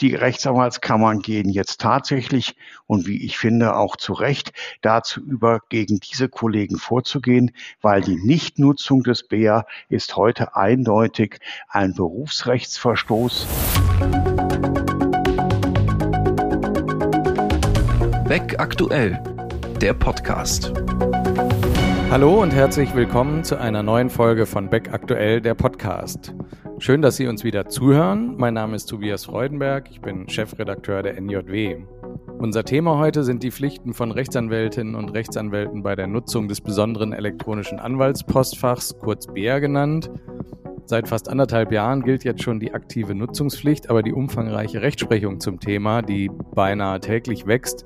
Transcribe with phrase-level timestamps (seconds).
[0.00, 2.56] die Rechtsanwaltskammern gehen jetzt tatsächlich
[2.86, 8.16] und wie ich finde auch zu Recht dazu über, gegen diese Kollegen vorzugehen, weil die
[8.16, 11.38] Nichtnutzung des BEA ist heute eindeutig
[11.68, 13.46] ein Berufsrechtsverstoß.
[18.28, 19.22] Beck aktuell,
[19.80, 20.72] der Podcast.
[22.10, 26.34] Hallo und herzlich willkommen zu einer neuen Folge von Beck aktuell, der Podcast.
[26.78, 28.34] Schön, dass Sie uns wieder zuhören.
[28.38, 31.84] Mein Name ist Tobias Freudenberg, ich bin Chefredakteur der NJW.
[32.38, 37.12] Unser Thema heute sind die Pflichten von Rechtsanwältinnen und Rechtsanwälten bei der Nutzung des besonderen
[37.12, 40.10] elektronischen Anwaltspostfachs, kurz BER genannt.
[40.88, 45.60] Seit fast anderthalb Jahren gilt jetzt schon die aktive Nutzungspflicht, aber die umfangreiche Rechtsprechung zum
[45.60, 47.84] Thema, die beinahe täglich wächst,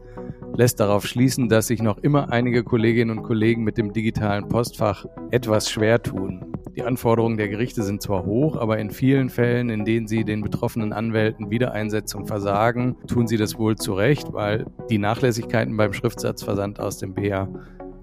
[0.56, 5.04] lässt darauf schließen, dass sich noch immer einige Kolleginnen und Kollegen mit dem digitalen Postfach
[5.32, 6.44] etwas schwer tun.
[6.76, 10.40] Die Anforderungen der Gerichte sind zwar hoch, aber in vielen Fällen, in denen sie den
[10.40, 16.78] betroffenen Anwälten Wiedereinsetzung versagen, tun sie das wohl zu Recht, weil die Nachlässigkeiten beim Schriftsatzversand
[16.78, 17.48] aus dem BA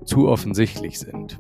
[0.04, 1.38] zu offensichtlich sind.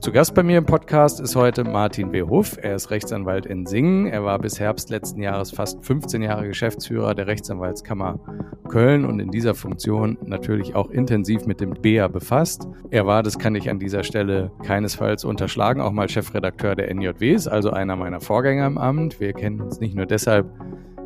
[0.00, 2.22] Zu Gast bei mir im Podcast ist heute Martin W.
[2.22, 2.56] Huff.
[2.62, 4.06] Er ist Rechtsanwalt in Singen.
[4.06, 8.20] Er war bis Herbst letzten Jahres fast 15 Jahre Geschäftsführer der Rechtsanwaltskammer
[8.68, 12.68] Köln und in dieser Funktion natürlich auch intensiv mit dem BEA befasst.
[12.90, 17.48] Er war, das kann ich an dieser Stelle keinesfalls unterschlagen, auch mal Chefredakteur der NJWs,
[17.48, 19.18] also einer meiner Vorgänger im Amt.
[19.18, 20.46] Wir kennen uns nicht nur deshalb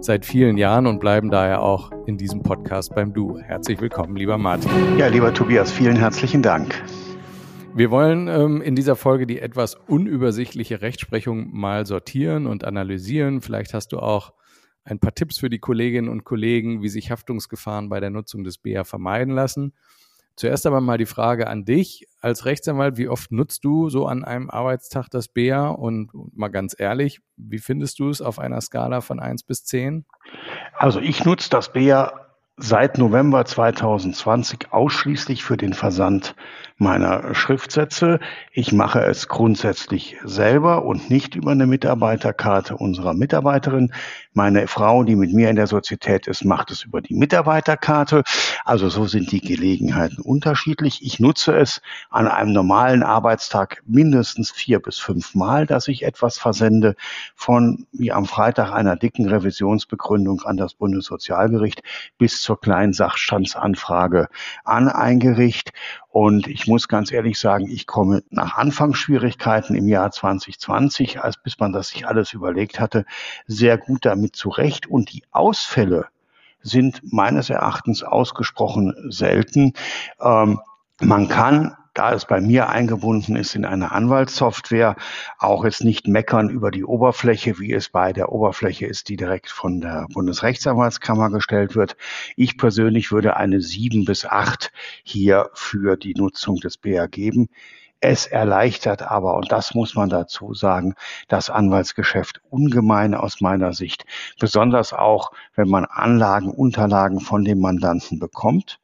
[0.01, 3.39] seit vielen Jahren und bleiben daher auch in diesem Podcast beim Du.
[3.39, 4.71] Herzlich willkommen, lieber Martin.
[4.99, 6.83] Ja, lieber Tobias, vielen herzlichen Dank.
[7.75, 13.41] Wir wollen ähm, in dieser Folge die etwas unübersichtliche Rechtsprechung mal sortieren und analysieren.
[13.41, 14.35] Vielleicht hast du auch
[14.85, 18.59] ein paar Tipps für die Kolleginnen und Kollegen, wie sich Haftungsgefahren bei der Nutzung des
[18.59, 19.73] BA vermeiden lassen.
[20.37, 24.23] Zuerst aber mal die Frage an dich als Rechtsanwalt, wie oft nutzt du so an
[24.23, 29.01] einem Arbeitstag das BA und mal ganz ehrlich, wie findest du es auf einer Skala
[29.01, 30.05] von 1 bis 10?
[30.75, 32.22] Also ich nutze das BA
[32.59, 36.35] seit November 2020 ausschließlich für den Versand
[36.77, 38.19] meiner Schriftsätze.
[38.53, 43.93] Ich mache es grundsätzlich selber und nicht über eine Mitarbeiterkarte unserer Mitarbeiterin.
[44.35, 48.23] Meine Frau, die mit mir in der Sozietät ist, macht es über die Mitarbeiterkarte.
[48.65, 51.05] Also so sind die Gelegenheiten unterschiedlich.
[51.05, 51.81] Ich nutze es
[52.11, 56.97] an einem normalen Arbeitstag mindestens vier bis fünf Mal, dass ich etwas versende
[57.35, 61.83] von wie am Freitag einer dicken Revisionsbegründung an das Bundessozialgericht
[62.19, 64.29] bis zur kleinen Sachstandsanfrage
[64.65, 65.73] an ein Gericht.
[66.11, 71.59] Und ich muss ganz ehrlich sagen, ich komme nach Anfangsschwierigkeiten im Jahr 2020, als bis
[71.59, 73.07] man das sich alles überlegt hatte,
[73.47, 74.87] sehr gut damit zurecht.
[74.87, 76.09] Und die Ausfälle
[76.61, 79.73] sind meines Erachtens ausgesprochen selten.
[80.21, 80.61] Ähm,
[81.01, 84.97] man kann da es bei mir eingebunden ist in eine Anwaltssoftware,
[85.39, 89.51] auch jetzt nicht meckern über die Oberfläche, wie es bei der Oberfläche ist, die direkt
[89.51, 91.97] von der Bundesrechtsanwaltskammer gestellt wird.
[92.37, 94.73] Ich persönlich würde eine sieben bis acht
[95.03, 97.49] hier für die Nutzung des BR geben.
[98.05, 100.95] Es erleichtert aber, und das muss man dazu sagen,
[101.29, 104.07] das Anwaltsgeschäft ungemein aus meiner Sicht.
[104.41, 108.81] Besonders auch, wenn man Anlagen, Unterlagen von dem Mandanten bekommt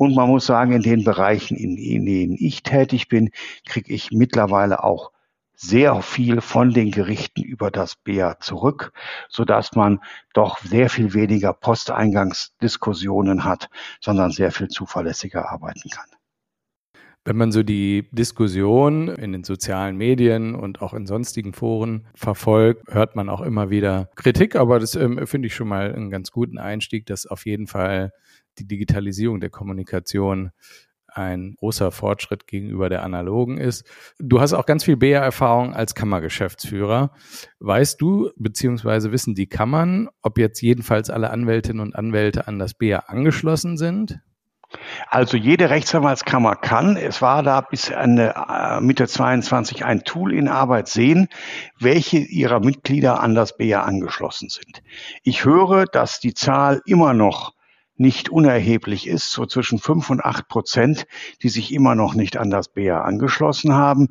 [0.00, 3.28] und man muss sagen, in den Bereichen, in, in denen ich tätig bin,
[3.66, 5.12] kriege ich mittlerweile auch
[5.54, 8.94] sehr viel von den Gerichten über das BA zurück,
[9.28, 10.00] so dass man
[10.32, 13.68] doch sehr viel weniger Posteingangsdiskussionen hat,
[14.00, 16.08] sondern sehr viel zuverlässiger arbeiten kann.
[17.24, 22.92] Wenn man so die Diskussion in den sozialen Medien und auch in sonstigen Foren verfolgt,
[22.92, 26.30] hört man auch immer wieder Kritik, aber das ähm, finde ich schon mal einen ganz
[26.30, 28.12] guten Einstieg, dass auf jeden Fall
[28.58, 30.50] die Digitalisierung der Kommunikation
[31.14, 33.84] ein großer Fortschritt gegenüber der analogen ist.
[34.18, 37.12] Du hast auch ganz viel BR-Erfahrung als Kammergeschäftsführer.
[37.58, 42.74] Weißt du, beziehungsweise wissen die Kammern, ob jetzt jedenfalls alle Anwältinnen und Anwälte an das
[42.74, 44.20] BR angeschlossen sind?
[45.08, 50.48] Also jede Rechtsanwaltskammer kann, es war da bis Ende, äh, Mitte 22 ein Tool in
[50.48, 51.28] Arbeit sehen,
[51.78, 54.82] welche ihrer Mitglieder an das BR angeschlossen sind.
[55.22, 57.52] Ich höre, dass die Zahl immer noch
[58.00, 61.06] nicht unerheblich ist, so zwischen fünf und acht Prozent,
[61.42, 64.08] die sich immer noch nicht an das BA angeschlossen haben.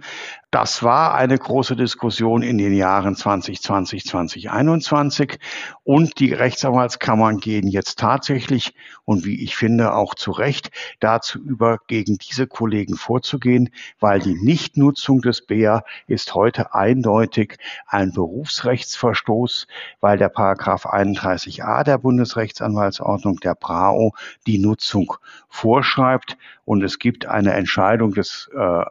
[0.52, 5.40] Das war eine große Diskussion in den Jahren 2020, 2021
[5.84, 8.76] und die Rechtsanwaltskammern gehen jetzt tatsächlich
[9.06, 10.70] und wie ich finde auch zu Recht
[11.00, 13.70] dazu über, gegen diese Kollegen vorzugehen,
[14.00, 17.58] weil die Nichtnutzung des BA ist heute eindeutig
[17.88, 19.68] ein Berufsrechtsverstoß,
[20.00, 24.14] weil der Paragraph 31a der Bundesrechtsanwaltsordnung der BRAO
[24.46, 25.14] die Nutzung
[25.48, 28.84] vorschreibt und es gibt eine Entscheidung des äh,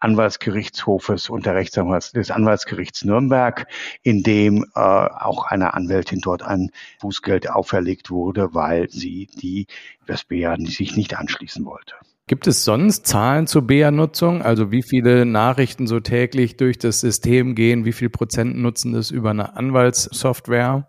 [0.00, 3.66] Anwaltsgerichtshofes und der Rechtsanwalts des Anwaltsgerichts Nürnberg,
[4.02, 6.70] in dem äh, auch einer Anwältin dort ein
[7.00, 9.66] Bußgeld auferlegt wurde, weil sie die
[10.06, 11.94] das BA sich nicht anschließen wollte.
[12.28, 14.42] Gibt es sonst Zahlen zur BA-Nutzung?
[14.42, 17.86] Also wie viele Nachrichten so täglich durch das System gehen?
[17.86, 20.86] Wie viel Prozent nutzen das über eine Anwaltssoftware?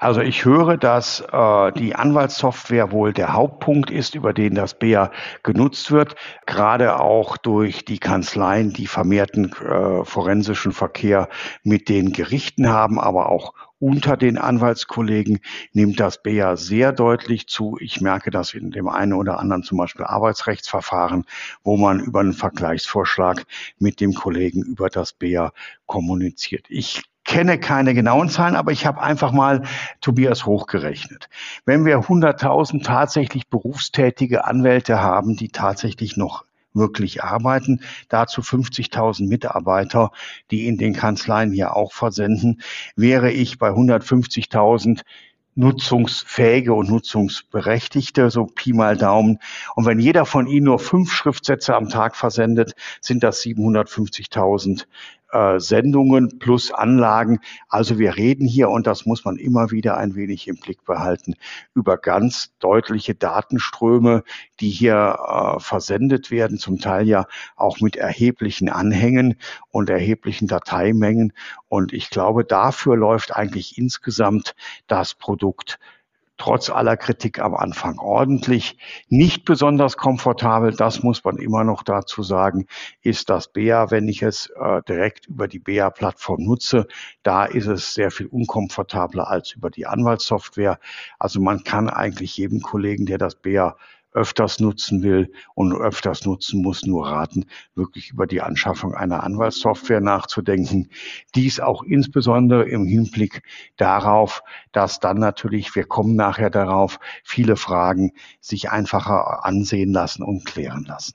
[0.00, 5.10] Also ich höre, dass äh, die Anwaltssoftware wohl der Hauptpunkt ist, über den das BEA
[5.42, 6.14] genutzt wird,
[6.46, 11.28] gerade auch durch die Kanzleien, die vermehrten äh, forensischen Verkehr
[11.64, 15.40] mit den Gerichten haben, aber auch unter den Anwaltskollegen
[15.72, 17.76] nimmt das BEA sehr deutlich zu.
[17.80, 21.24] Ich merke das in dem einen oder anderen zum Beispiel Arbeitsrechtsverfahren,
[21.64, 23.44] wo man über einen Vergleichsvorschlag
[23.78, 25.52] mit dem Kollegen über das BEA
[25.86, 26.66] kommuniziert.
[26.68, 29.62] Ich kenne keine genauen Zahlen, aber ich habe einfach mal
[30.00, 31.28] Tobias hochgerechnet.
[31.66, 37.80] Wenn wir 100.000 tatsächlich berufstätige Anwälte haben, die tatsächlich noch wirklich arbeiten.
[38.08, 40.10] Dazu 50.000 Mitarbeiter,
[40.50, 42.62] die in den Kanzleien hier auch versenden.
[42.96, 45.02] Wäre ich bei 150.000
[45.54, 49.38] nutzungsfähige und nutzungsberechtigte, so Pi mal Daumen.
[49.74, 54.86] Und wenn jeder von Ihnen nur fünf Schriftsätze am Tag versendet, sind das 750.000
[55.30, 57.40] äh, Sendungen plus Anlagen.
[57.68, 61.34] Also wir reden hier, und das muss man immer wieder ein wenig im Blick behalten,
[61.74, 64.22] über ganz deutliche Datenströme,
[64.60, 67.26] die hier äh, versendet werden, zum Teil ja
[67.56, 69.36] auch mit erheblichen Anhängen
[69.70, 71.32] und erheblichen Dateimengen.
[71.68, 74.54] Und ich glaube, dafür läuft eigentlich insgesamt
[74.86, 75.78] das Produkt
[76.38, 78.78] trotz aller Kritik am Anfang ordentlich.
[79.08, 82.66] Nicht besonders komfortabel, das muss man immer noch dazu sagen,
[83.02, 86.86] ist das BEA, wenn ich es äh, direkt über die BEA-Plattform nutze.
[87.22, 90.78] Da ist es sehr viel unkomfortabler als über die Anwaltssoftware.
[91.18, 93.76] Also man kann eigentlich jedem Kollegen, der das BEA
[94.12, 100.00] öfters nutzen will und öfters nutzen muss, nur raten, wirklich über die Anschaffung einer Anwaltssoftware
[100.00, 100.90] nachzudenken.
[101.34, 103.42] Dies auch insbesondere im Hinblick
[103.76, 110.44] darauf, dass dann natürlich, wir kommen nachher darauf, viele Fragen sich einfacher ansehen lassen und
[110.44, 111.14] klären lassen.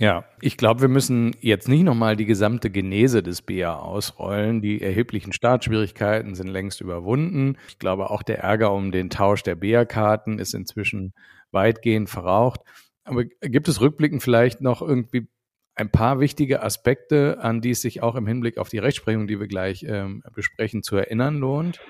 [0.00, 4.62] Ja, ich glaube, wir müssen jetzt nicht nochmal die gesamte Genese des BA ausrollen.
[4.62, 7.58] Die erheblichen Startschwierigkeiten sind längst überwunden.
[7.68, 11.12] Ich glaube, auch der Ärger um den Tausch der BA-Karten ist inzwischen
[11.52, 12.60] weitgehend verraucht.
[13.04, 15.28] Aber gibt es rückblickend vielleicht noch irgendwie
[15.74, 19.40] ein paar wichtige Aspekte, an die es sich auch im Hinblick auf die Rechtsprechung, die
[19.40, 21.80] wir gleich ähm, besprechen, zu erinnern lohnt?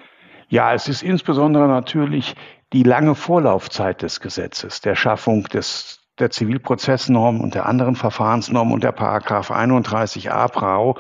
[0.49, 2.35] Ja, es ist insbesondere natürlich
[2.73, 8.85] die lange Vorlaufzeit des Gesetzes, der Schaffung des der Zivilprozessnorm und der anderen Verfahrensnorm und
[8.85, 10.97] der Paragraph 31a Brau,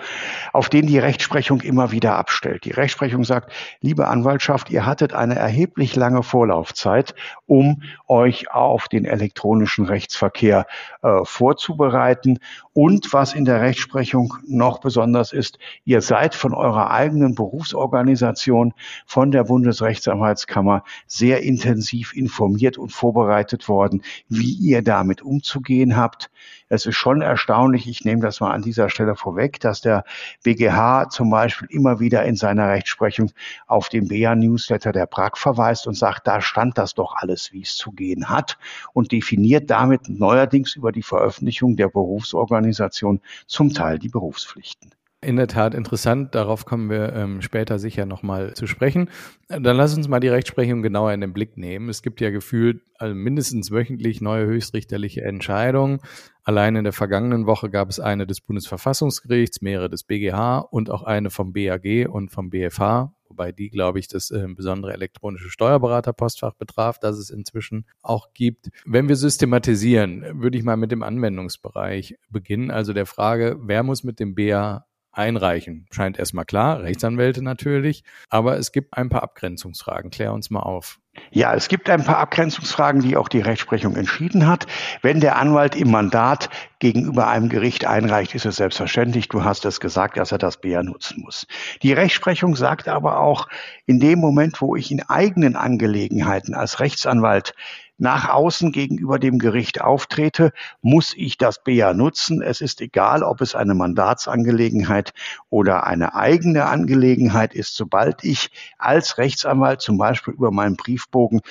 [0.52, 2.64] auf den die Rechtsprechung immer wieder abstellt.
[2.64, 7.14] Die Rechtsprechung sagt, liebe Anwaltschaft, ihr hattet eine erheblich lange Vorlaufzeit,
[7.46, 10.66] um euch auf den elektronischen Rechtsverkehr
[11.02, 12.38] äh, vorzubereiten.
[12.72, 18.72] Und was in der Rechtsprechung noch besonders ist, ihr seid von eurer eigenen Berufsorganisation,
[19.06, 26.30] von der Bundesrechtsanwaltskammer sehr intensiv informiert und vorbereitet worden, wie ihr damit damit umzugehen habt.
[26.68, 30.04] Es ist schon erstaunlich, ich nehme das mal an dieser Stelle vorweg, dass der
[30.44, 33.32] BGH zum Beispiel immer wieder in seiner Rechtsprechung
[33.66, 37.74] auf den BA-Newsletter der BRAG verweist und sagt, da stand das doch alles, wie es
[37.74, 38.56] zu gehen hat
[38.92, 44.92] und definiert damit neuerdings über die Veröffentlichung der Berufsorganisation zum Teil die Berufspflichten.
[45.22, 49.10] In der Tat interessant, darauf kommen wir ähm, später sicher nochmal zu sprechen.
[49.48, 51.90] Dann lass uns mal die Rechtsprechung genauer in den Blick nehmen.
[51.90, 56.00] Es gibt ja gefühlt also mindestens wöchentlich neue höchstrichterliche Entscheidungen.
[56.42, 61.02] Allein in der vergangenen Woche gab es eine des Bundesverfassungsgerichts, mehrere des BGH und auch
[61.02, 66.54] eine vom BAG und vom BFH, wobei die, glaube ich, das äh, besondere elektronische Steuerberaterpostfach
[66.54, 68.70] betraf, das es inzwischen auch gibt.
[68.86, 74.02] Wenn wir systematisieren, würde ich mal mit dem Anwendungsbereich beginnen, also der Frage, wer muss
[74.02, 75.86] mit dem BA einreichen.
[75.90, 80.10] Scheint erstmal klar, Rechtsanwälte natürlich, aber es gibt ein paar Abgrenzungsfragen.
[80.10, 80.98] Klär uns mal auf.
[81.32, 84.66] Ja, es gibt ein paar Abgrenzungsfragen, die auch die Rechtsprechung entschieden hat.
[85.02, 89.80] Wenn der Anwalt im Mandat gegenüber einem Gericht einreicht, ist es selbstverständlich, du hast es
[89.80, 91.46] gesagt, dass er das BR nutzen muss.
[91.82, 93.48] Die Rechtsprechung sagt aber auch,
[93.86, 97.54] in dem Moment, wo ich in eigenen Angelegenheiten als Rechtsanwalt
[98.00, 102.42] nach außen gegenüber dem Gericht auftrete, muss ich das BA nutzen.
[102.42, 105.12] Es ist egal, ob es eine Mandatsangelegenheit
[105.50, 107.76] oder eine eigene Angelegenheit ist.
[107.76, 111.42] Sobald ich als Rechtsanwalt zum Beispiel über meinen Briefbogen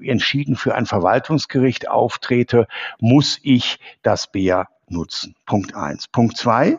[0.00, 2.66] entschieden für ein Verwaltungsgericht auftrete,
[2.98, 5.34] muss ich das BA nutzen.
[5.46, 6.08] Punkt eins.
[6.08, 6.78] Punkt zwei.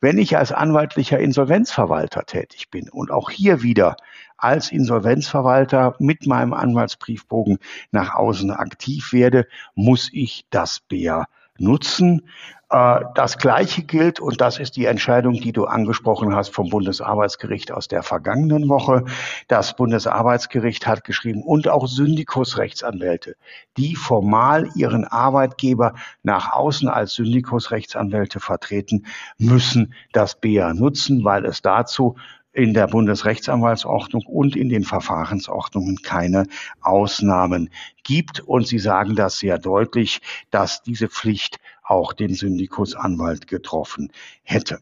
[0.00, 3.96] Wenn ich als anwaltlicher Insolvenzverwalter tätig bin und auch hier wieder
[4.38, 7.58] als Insolvenzverwalter mit meinem Anwaltsbriefbogen
[7.90, 11.26] nach außen aktiv werde, muss ich das BEA
[11.58, 12.22] nutzen.
[12.70, 17.72] Äh, das Gleiche gilt, und das ist die Entscheidung, die du angesprochen hast vom Bundesarbeitsgericht
[17.72, 19.04] aus der vergangenen Woche.
[19.48, 23.36] Das Bundesarbeitsgericht hat geschrieben, und auch Syndikusrechtsanwälte,
[23.76, 29.06] die formal ihren Arbeitgeber nach außen als Syndikusrechtsanwälte vertreten,
[29.38, 32.16] müssen das BA nutzen, weil es dazu
[32.52, 36.46] in der Bundesrechtsanwaltsordnung und in den Verfahrensordnungen keine
[36.80, 37.70] Ausnahmen
[38.02, 38.40] gibt.
[38.40, 44.12] Und Sie sagen das sehr deutlich, dass diese Pflicht auch den Syndikusanwalt getroffen
[44.42, 44.80] hätte.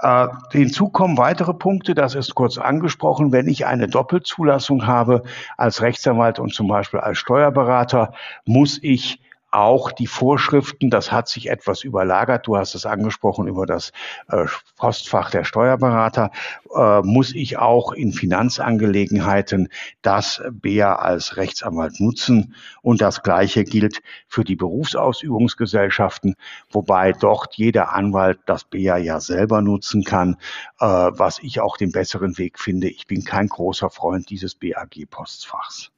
[0.00, 3.32] Äh, hinzu kommen weitere Punkte, das ist kurz angesprochen.
[3.32, 5.24] Wenn ich eine Doppelzulassung habe
[5.56, 8.12] als Rechtsanwalt und zum Beispiel als Steuerberater,
[8.44, 13.66] muss ich auch die Vorschriften, das hat sich etwas überlagert, du hast es angesprochen über
[13.66, 13.92] das
[14.28, 14.44] äh,
[14.76, 16.30] Postfach der Steuerberater,
[16.74, 19.68] äh, muss ich auch in Finanzangelegenheiten
[20.02, 22.54] das BEA als Rechtsanwalt nutzen.
[22.82, 26.34] Und das Gleiche gilt für die Berufsausübungsgesellschaften,
[26.70, 30.36] wobei dort jeder Anwalt das BEA ja selber nutzen kann,
[30.78, 32.88] äh, was ich auch den besseren Weg finde.
[32.88, 35.90] Ich bin kein großer Freund dieses BAG-Postfachs.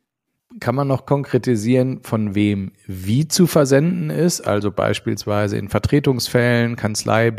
[0.58, 4.40] Kann man noch konkretisieren, von wem wie zu versenden ist?
[4.40, 7.30] Also beispielsweise in Vertretungsfällen, Kanzlei,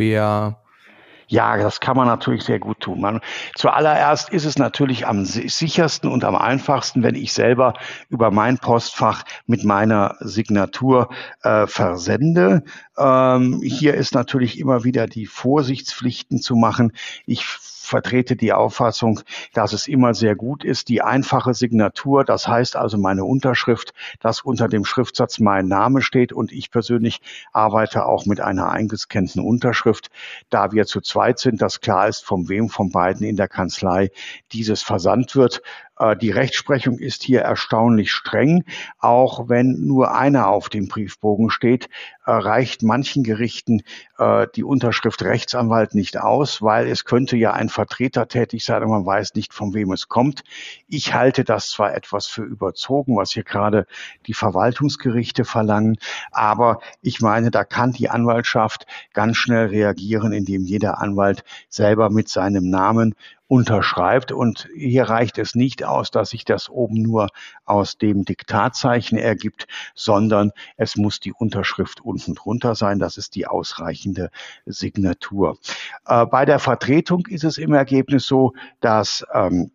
[1.31, 2.99] ja, das kann man natürlich sehr gut tun.
[2.99, 3.21] Man,
[3.55, 7.73] zuallererst ist es natürlich am sichersten und am einfachsten, wenn ich selber
[8.09, 11.07] über mein Postfach mit meiner Signatur
[11.43, 12.63] äh, versende.
[12.97, 16.91] Ähm, hier ist natürlich immer wieder die Vorsichtspflichten zu machen.
[17.25, 17.45] Ich
[17.91, 19.19] vertrete die Auffassung,
[19.53, 24.41] dass es immer sehr gut ist, die einfache Signatur, das heißt also meine Unterschrift, dass
[24.41, 27.19] unter dem Schriftsatz mein Name steht und ich persönlich
[27.51, 30.09] arbeite auch mit einer eingescannten Unterschrift,
[30.49, 34.09] da wir zu zweit sind, dass klar ist, von wem von beiden in der Kanzlei
[34.53, 35.61] dieses versandt wird.
[36.01, 38.65] Äh, die Rechtsprechung ist hier erstaunlich streng.
[38.99, 41.89] Auch wenn nur einer auf dem Briefbogen steht,
[42.25, 43.83] äh, reicht manchen Gerichten
[44.17, 48.89] äh, die Unterschrift Rechtsanwalt nicht aus, weil es könnte ja ein Vertreter tätig sein und
[48.89, 50.43] man weiß nicht, von wem es kommt.
[50.87, 53.85] Ich halte das zwar etwas für überzogen, was hier gerade
[54.25, 55.97] die Verwaltungsgerichte verlangen,
[56.31, 62.29] aber ich meine, da kann die Anwaltschaft ganz schnell reagieren, indem jeder Anwalt selber mit
[62.29, 63.15] seinem Namen
[63.51, 64.31] unterschreibt.
[64.31, 67.27] Und hier reicht es nicht aus, dass sich das oben nur
[67.65, 72.97] aus dem Diktatzeichen ergibt, sondern es muss die Unterschrift unten drunter sein.
[72.97, 74.31] Das ist die ausreichende
[74.65, 75.57] Signatur.
[76.05, 79.71] Äh, bei der Vertretung ist es im Ergebnis so, dass ähm,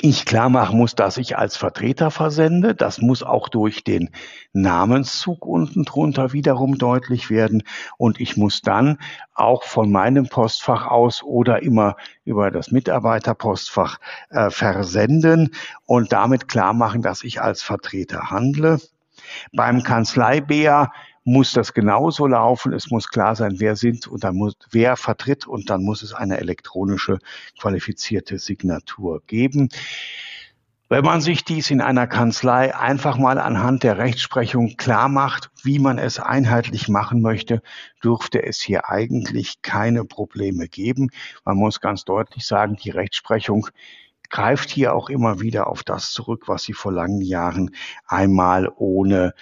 [0.00, 2.74] ich klar machen muss, dass ich als Vertreter versende.
[2.74, 4.10] Das muss auch durch den
[4.52, 7.62] Namenszug unten drunter wiederum deutlich werden.
[7.96, 8.98] Und ich muss dann
[9.34, 13.98] auch von meinem Postfach aus oder immer über das Mitarbeiterpostfach
[14.30, 15.50] äh, versenden
[15.86, 18.80] und damit klar machen, dass ich als Vertreter handle.
[19.52, 20.90] Beim Kanzlei-BA
[21.24, 22.72] muss das genauso laufen.
[22.72, 26.12] Es muss klar sein, wer sind und dann muss, wer vertritt und dann muss es
[26.14, 27.18] eine elektronische
[27.58, 29.68] qualifizierte Signatur geben.
[30.90, 35.78] Wenn man sich dies in einer Kanzlei einfach mal anhand der Rechtsprechung klar macht, wie
[35.78, 37.62] man es einheitlich machen möchte,
[38.04, 41.10] dürfte es hier eigentlich keine Probleme geben.
[41.44, 43.68] Man muss ganz deutlich sagen, die Rechtsprechung
[44.28, 47.70] greift hier auch immer wieder auf das zurück, was sie vor langen Jahren
[48.06, 49.32] einmal ohne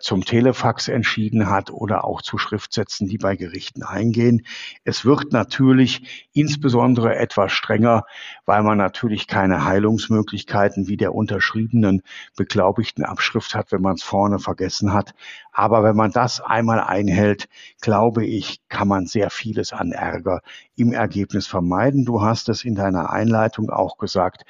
[0.00, 4.46] zum Telefax entschieden hat oder auch zu Schriftsätzen, die bei Gerichten eingehen.
[4.84, 8.04] Es wird natürlich insbesondere etwas strenger,
[8.44, 12.02] weil man natürlich keine Heilungsmöglichkeiten wie der unterschriebenen
[12.36, 15.14] beglaubigten Abschrift hat, wenn man es vorne vergessen hat.
[15.52, 17.48] Aber wenn man das einmal einhält,
[17.80, 20.42] glaube ich, kann man sehr vieles an Ärger
[20.74, 22.04] im Ergebnis vermeiden.
[22.04, 24.44] Du hast es in deiner Einleitung auch gesagt.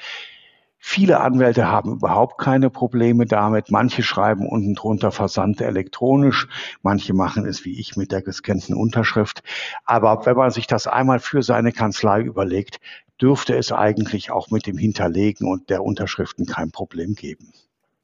[0.79, 3.71] Viele Anwälte haben überhaupt keine Probleme damit.
[3.71, 6.49] Manche schreiben unten drunter Versand elektronisch.
[6.83, 9.43] Manche machen es wie ich mit der gescannten Unterschrift.
[9.85, 12.81] Aber wenn man sich das einmal für seine Kanzlei überlegt,
[13.21, 17.53] dürfte es eigentlich auch mit dem Hinterlegen und der Unterschriften kein Problem geben.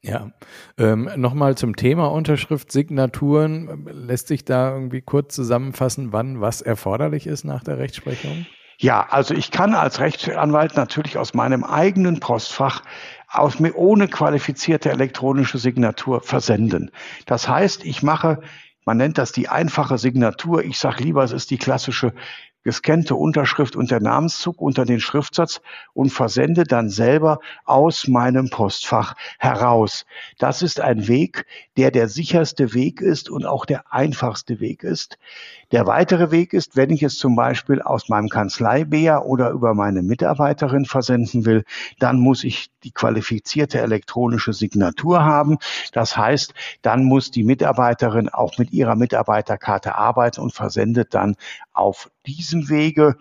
[0.05, 0.33] Ja,
[0.79, 3.87] ähm, nochmal zum Thema Unterschriftssignaturen.
[3.87, 8.47] Lässt sich da irgendwie kurz zusammenfassen, wann was erforderlich ist nach der Rechtsprechung?
[8.83, 12.83] Ja, also ich kann als Rechtsanwalt natürlich aus meinem eigenen Postfach
[13.29, 16.91] aus mir ohne qualifizierte elektronische Signatur versenden.
[17.25, 18.41] Das heißt, ich mache,
[18.85, 20.65] man nennt das die einfache Signatur.
[20.65, 22.13] Ich sage lieber, es ist die klassische
[22.63, 25.61] gescannte Unterschrift und der Namenszug unter den Schriftsatz
[25.95, 30.07] und versende dann selber aus meinem Postfach heraus.
[30.39, 35.19] Das ist ein Weg, der der sicherste Weg ist und auch der einfachste Weg ist.
[35.71, 40.03] Der weitere Weg ist, wenn ich es zum Beispiel aus meinem Kanzleibär oder über meine
[40.03, 41.65] Mitarbeiterin versenden will,
[41.99, 45.59] dann muss ich die qualifizierte elektronische Signatur haben.
[45.93, 51.37] Das heißt, dann muss die Mitarbeiterin auch mit ihrer Mitarbeiterkarte arbeiten und versendet dann
[51.73, 53.17] auf diesem Wege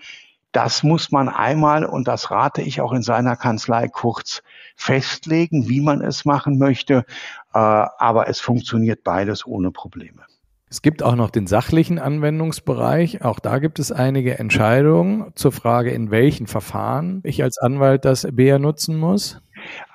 [0.52, 4.44] das muss man einmal, und das rate ich auch in seiner Kanzlei kurz,
[4.76, 7.06] festlegen, wie man es machen möchte.
[7.54, 10.24] Äh, aber es funktioniert beides ohne Probleme.
[10.70, 13.24] Es gibt auch noch den sachlichen Anwendungsbereich.
[13.24, 18.26] Auch da gibt es einige Entscheidungen zur Frage, in welchen Verfahren ich als Anwalt das
[18.32, 19.42] BEA nutzen muss.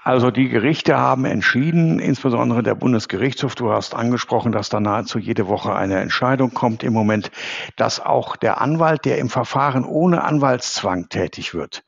[0.06, 5.48] Also die Gerichte haben entschieden, insbesondere der Bundesgerichtshof, du hast angesprochen, dass da nahezu jede
[5.48, 7.32] Woche eine Entscheidung kommt im Moment,
[7.74, 11.82] dass auch der Anwalt, der im Verfahren ohne Anwaltszwang tätig wird,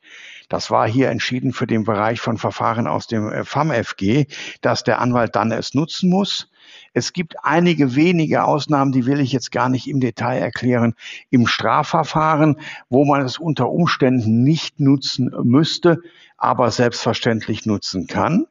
[0.49, 4.25] das war hier entschieden für den Bereich von Verfahren aus dem äh, FAMFG,
[4.61, 6.49] dass der Anwalt dann es nutzen muss.
[6.93, 10.95] Es gibt einige wenige Ausnahmen, die will ich jetzt gar nicht im Detail erklären,
[11.29, 12.59] im Strafverfahren,
[12.89, 16.01] wo man es unter Umständen nicht nutzen müsste,
[16.39, 18.45] aber selbstverständlich nutzen kann.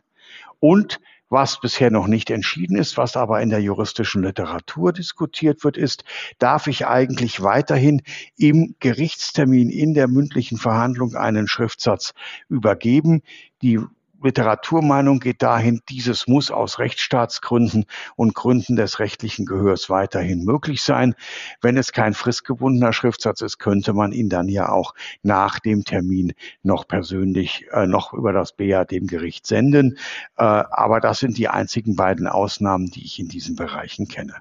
[0.60, 5.76] Und was bisher noch nicht entschieden ist, was aber in der juristischen Literatur diskutiert wird,
[5.76, 6.04] ist,
[6.38, 8.02] darf ich eigentlich weiterhin
[8.36, 12.14] im Gerichtstermin in der mündlichen Verhandlung einen Schriftsatz
[12.48, 13.22] übergeben.
[13.60, 13.78] Die
[14.22, 17.84] Literaturmeinung geht dahin, dieses muss aus Rechtsstaatsgründen
[18.16, 21.14] und Gründen des rechtlichen Gehörs weiterhin möglich sein.
[21.60, 26.32] Wenn es kein fristgebundener Schriftsatz ist, könnte man ihn dann ja auch nach dem Termin
[26.62, 29.98] noch persönlich, äh, noch über das BA dem Gericht senden.
[30.36, 34.34] Äh, aber das sind die einzigen beiden Ausnahmen, die ich in diesen Bereichen kenne.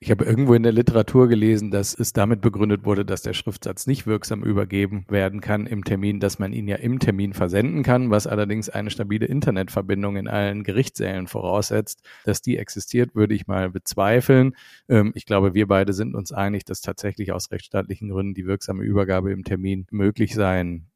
[0.00, 3.86] Ich habe irgendwo in der Literatur gelesen, dass es damit begründet wurde, dass der Schriftsatz
[3.86, 8.10] nicht wirksam übergeben werden kann im Termin, dass man ihn ja im Termin versenden kann,
[8.10, 12.02] was allerdings eine stabile Internetverbindung in allen Gerichtssälen voraussetzt.
[12.24, 14.56] Dass die existiert, würde ich mal bezweifeln.
[14.88, 18.82] Ähm, ich glaube, wir beide sind uns einig, dass tatsächlich aus rechtsstaatlichen Gründen die wirksame
[18.82, 20.86] Übergabe im Termin möglich sein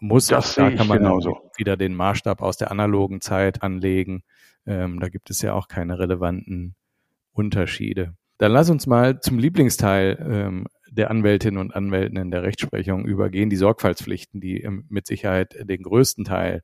[0.00, 0.26] muss.
[0.26, 1.50] Das da kann man genauso.
[1.56, 4.22] wieder den Maßstab aus der analogen Zeit anlegen.
[4.66, 6.74] Ähm, da gibt es ja auch keine relevanten
[7.32, 8.14] Unterschiede.
[8.40, 13.50] Dann lass uns mal zum Lieblingsteil ähm, der Anwältinnen und Anwälten in der Rechtsprechung übergehen,
[13.50, 16.62] die Sorgfaltspflichten, die ähm, mit Sicherheit den größten Teil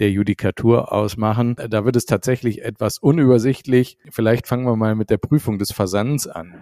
[0.00, 1.54] der Judikatur ausmachen.
[1.70, 3.98] Da wird es tatsächlich etwas unübersichtlich.
[4.10, 6.56] Vielleicht fangen wir mal mit der Prüfung des Versands an.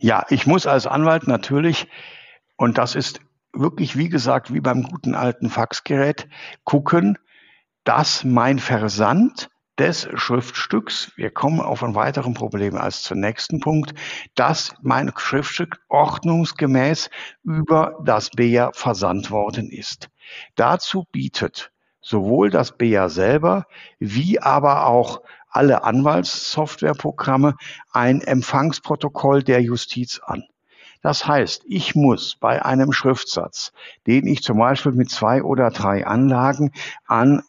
[0.00, 1.86] Ja, ich muss als Anwalt natürlich,
[2.56, 3.20] und das ist
[3.52, 6.26] wirklich, wie gesagt, wie beim guten alten Faxgerät,
[6.64, 7.16] gucken,
[7.84, 13.94] dass mein Versand des Schriftstücks, wir kommen auf ein weiteren Problem als zum nächsten Punkt,
[14.34, 17.10] dass mein Schriftstück ordnungsgemäß
[17.42, 20.10] über das BEA versandt worden ist.
[20.54, 23.66] Dazu bietet sowohl das BEA selber
[23.98, 27.56] wie aber auch alle Anwaltssoftwareprogramme
[27.92, 30.44] ein Empfangsprotokoll der Justiz an.
[31.04, 33.72] Das heißt, ich muss bei einem Schriftsatz,
[34.06, 36.72] den ich zum Beispiel mit zwei oder drei Anlagen
[37.06, 37.42] an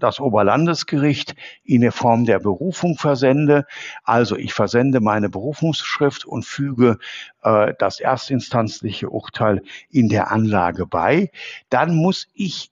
[0.00, 3.66] das Oberlandesgericht in der Form der Berufung versende.
[4.04, 6.98] Also ich versende meine Berufungsschrift und füge
[7.42, 11.30] äh, das erstinstanzliche Urteil in der Anlage bei.
[11.68, 12.70] Dann muss ich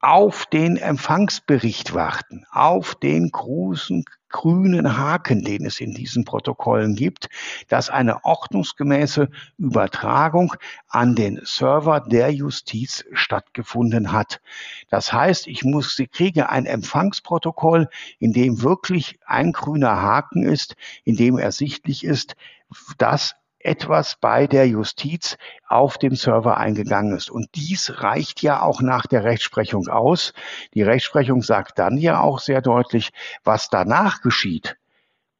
[0.00, 7.28] auf den Empfangsbericht warten, auf den großen grünen Haken, den es in diesen Protokollen gibt,
[7.68, 10.54] dass eine ordnungsgemäße Übertragung
[10.88, 14.40] an den Server der Justiz stattgefunden hat.
[14.88, 20.74] Das heißt, ich muss, sie kriege ein Empfangsprotokoll, in dem wirklich ein grüner Haken ist,
[21.04, 22.34] in dem ersichtlich ist,
[22.98, 25.36] dass etwas bei der Justiz
[25.68, 27.30] auf dem Server eingegangen ist.
[27.30, 30.32] Und dies reicht ja auch nach der Rechtsprechung aus.
[30.74, 33.10] Die Rechtsprechung sagt dann ja auch sehr deutlich,
[33.44, 34.76] was danach geschieht,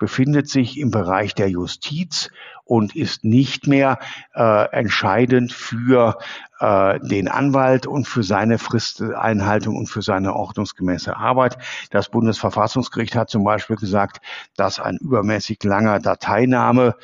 [0.02, 2.28] befindet sich im Bereich der Justiz
[2.64, 4.00] und ist nicht mehr
[4.34, 6.18] äh, entscheidend für
[6.58, 11.56] äh, den Anwalt und für seine Fristeinhaltung und für seine ordnungsgemäße Arbeit.
[11.90, 14.20] Das Bundesverfassungsgericht hat zum Beispiel gesagt,
[14.56, 16.96] dass ein übermäßig langer Dateiname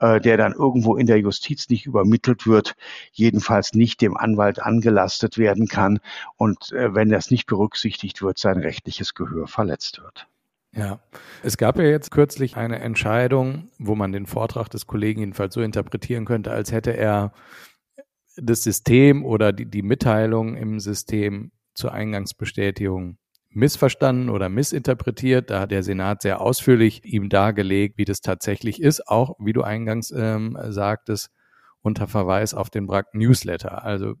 [0.00, 2.74] äh, der dann irgendwo in der Justiz nicht übermittelt wird,
[3.12, 5.98] jedenfalls nicht dem Anwalt angelastet werden kann
[6.38, 10.26] und äh, wenn das nicht berücksichtigt wird, sein rechtliches Gehör verletzt wird.
[10.76, 11.00] Ja,
[11.42, 15.62] es gab ja jetzt kürzlich eine Entscheidung, wo man den Vortrag des Kollegen jedenfalls so
[15.62, 17.32] interpretieren könnte, als hätte er
[18.36, 23.16] das System oder die, die Mitteilung im System zur Eingangsbestätigung
[23.48, 25.48] missverstanden oder missinterpretiert.
[25.48, 29.62] Da hat der Senat sehr ausführlich ihm dargelegt, wie das tatsächlich ist, auch wie du
[29.62, 31.30] eingangs ähm, sagtest,
[31.80, 33.82] unter Verweis auf den Brack Newsletter.
[33.82, 34.16] Also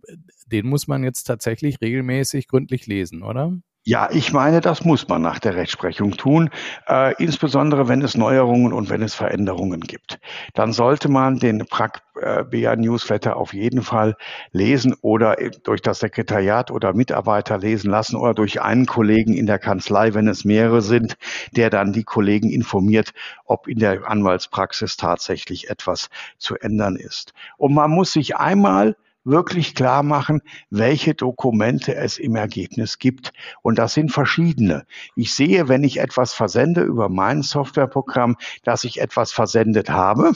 [0.46, 3.52] den muss man jetzt tatsächlich regelmäßig gründlich lesen, oder?
[3.88, 6.50] Ja, ich meine, das muss man nach der Rechtsprechung tun,
[6.88, 10.18] äh, insbesondere wenn es Neuerungen und wenn es Veränderungen gibt.
[10.54, 14.16] Dann sollte man den Prag äh, BA Newsletter auf jeden Fall
[14.50, 19.60] lesen oder durch das Sekretariat oder Mitarbeiter lesen lassen oder durch einen Kollegen in der
[19.60, 21.16] Kanzlei, wenn es mehrere sind,
[21.52, 23.12] der dann die Kollegen informiert,
[23.44, 27.34] ob in der Anwaltspraxis tatsächlich etwas zu ändern ist.
[27.56, 33.32] Und man muss sich einmal wirklich klar machen, welche Dokumente es im Ergebnis gibt.
[33.62, 34.86] Und das sind verschiedene.
[35.14, 40.32] Ich sehe, wenn ich etwas versende über mein Softwareprogramm, dass ich etwas versendet habe.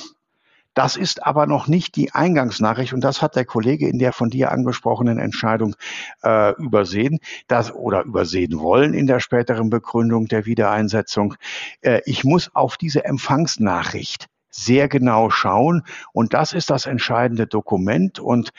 [0.74, 4.31] Das ist aber noch nicht die Eingangsnachricht und das hat der Kollege in der von
[4.31, 5.74] dir angesprochenen Entscheidung
[6.22, 11.35] äh, übersehen das, oder übersehen wollen in der späteren Begründung der Wiedereinsetzung.
[11.81, 15.85] Äh, ich muss auf diese Empfangsnachricht sehr genau schauen.
[16.13, 18.19] Und das ist das entscheidende Dokument.
[18.19, 18.51] Und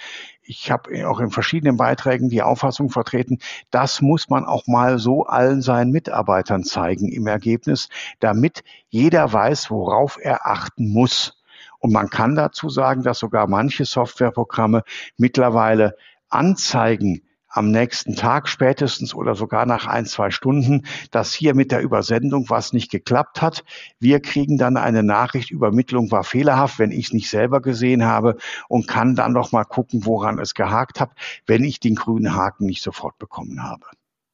[0.42, 5.26] ich habe auch in verschiedenen Beiträgen die Auffassung vertreten, das muss man auch mal so
[5.26, 11.42] allen seinen Mitarbeitern zeigen im Ergebnis, damit jeder weiß, worauf er achten muss.
[11.80, 14.84] Und man kann dazu sagen, dass sogar manche Softwareprogramme
[15.18, 15.96] mittlerweile
[16.30, 21.82] Anzeigen am nächsten Tag spätestens oder sogar nach ein, zwei Stunden, dass hier mit der
[21.82, 23.64] Übersendung was nicht geklappt hat.
[24.00, 28.38] Wir kriegen dann eine Nachricht, Übermittlung war fehlerhaft, wenn ich es nicht selber gesehen habe
[28.70, 31.12] und kann dann noch mal gucken, woran es gehakt hat,
[31.46, 33.86] wenn ich den grünen Haken nicht sofort bekommen habe.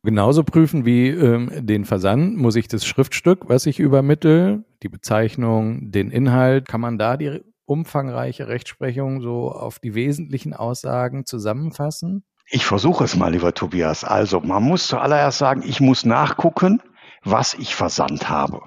[0.04, 5.92] Genauso prüfen wie ähm, den Versand, muss ich das Schriftstück, was ich übermittle, die Bezeichnung,
[5.92, 12.24] den Inhalt, kann man da die umfangreiche Rechtsprechung so auf die wesentlichen Aussagen zusammenfassen?
[12.50, 14.06] Ich versuche es mal, lieber Tobias.
[14.06, 16.82] Also, man muss zuallererst sagen, ich muss nachgucken,
[17.24, 18.62] was ich versandt habe.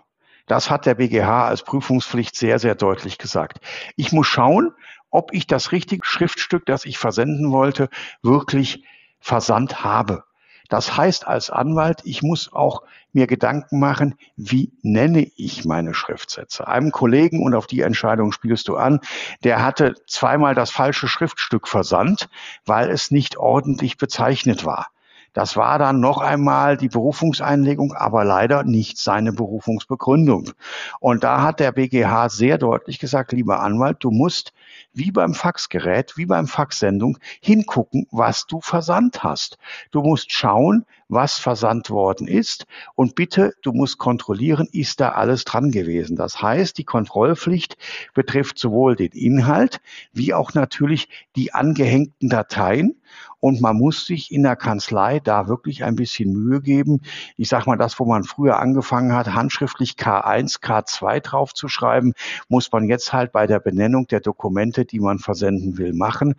[0.46, 3.60] Das hat der BGH als Prüfungspflicht sehr, sehr deutlich gesagt.
[3.96, 4.72] Ich muss schauen,
[5.10, 7.88] ob ich das richtige Schriftstück, das ich versenden wollte,
[8.22, 8.84] wirklich
[9.18, 10.24] versandt habe.
[10.70, 16.68] Das heißt als Anwalt, ich muss auch mir Gedanken machen, wie nenne ich meine Schriftsätze.
[16.68, 19.00] Einem Kollegen, und auf die Entscheidung spielst du an,
[19.42, 22.30] der hatte zweimal das falsche Schriftstück versandt,
[22.64, 24.86] weil es nicht ordentlich bezeichnet war.
[25.32, 30.50] Das war dann noch einmal die Berufungseinlegung, aber leider nicht seine Berufungsbegründung.
[30.98, 34.52] Und da hat der BGH sehr deutlich gesagt, lieber Anwalt, du musst
[34.92, 39.58] wie beim Faxgerät, wie beim Faxsendung hingucken, was du versandt hast.
[39.92, 45.44] Du musst schauen, was versandt worden ist und bitte, du musst kontrollieren, ist da alles
[45.44, 46.16] dran gewesen.
[46.16, 47.76] Das heißt, die Kontrollpflicht
[48.14, 49.80] betrifft sowohl den Inhalt
[50.12, 53.00] wie auch natürlich die angehängten Dateien
[53.40, 57.00] und man muss sich in der Kanzlei da wirklich ein bisschen Mühe geben.
[57.36, 62.12] Ich sage mal, das, wo man früher angefangen hat, handschriftlich K1, K2 draufzuschreiben,
[62.48, 66.34] muss man jetzt halt bei der Benennung der Dokumente, die man versenden will, machen.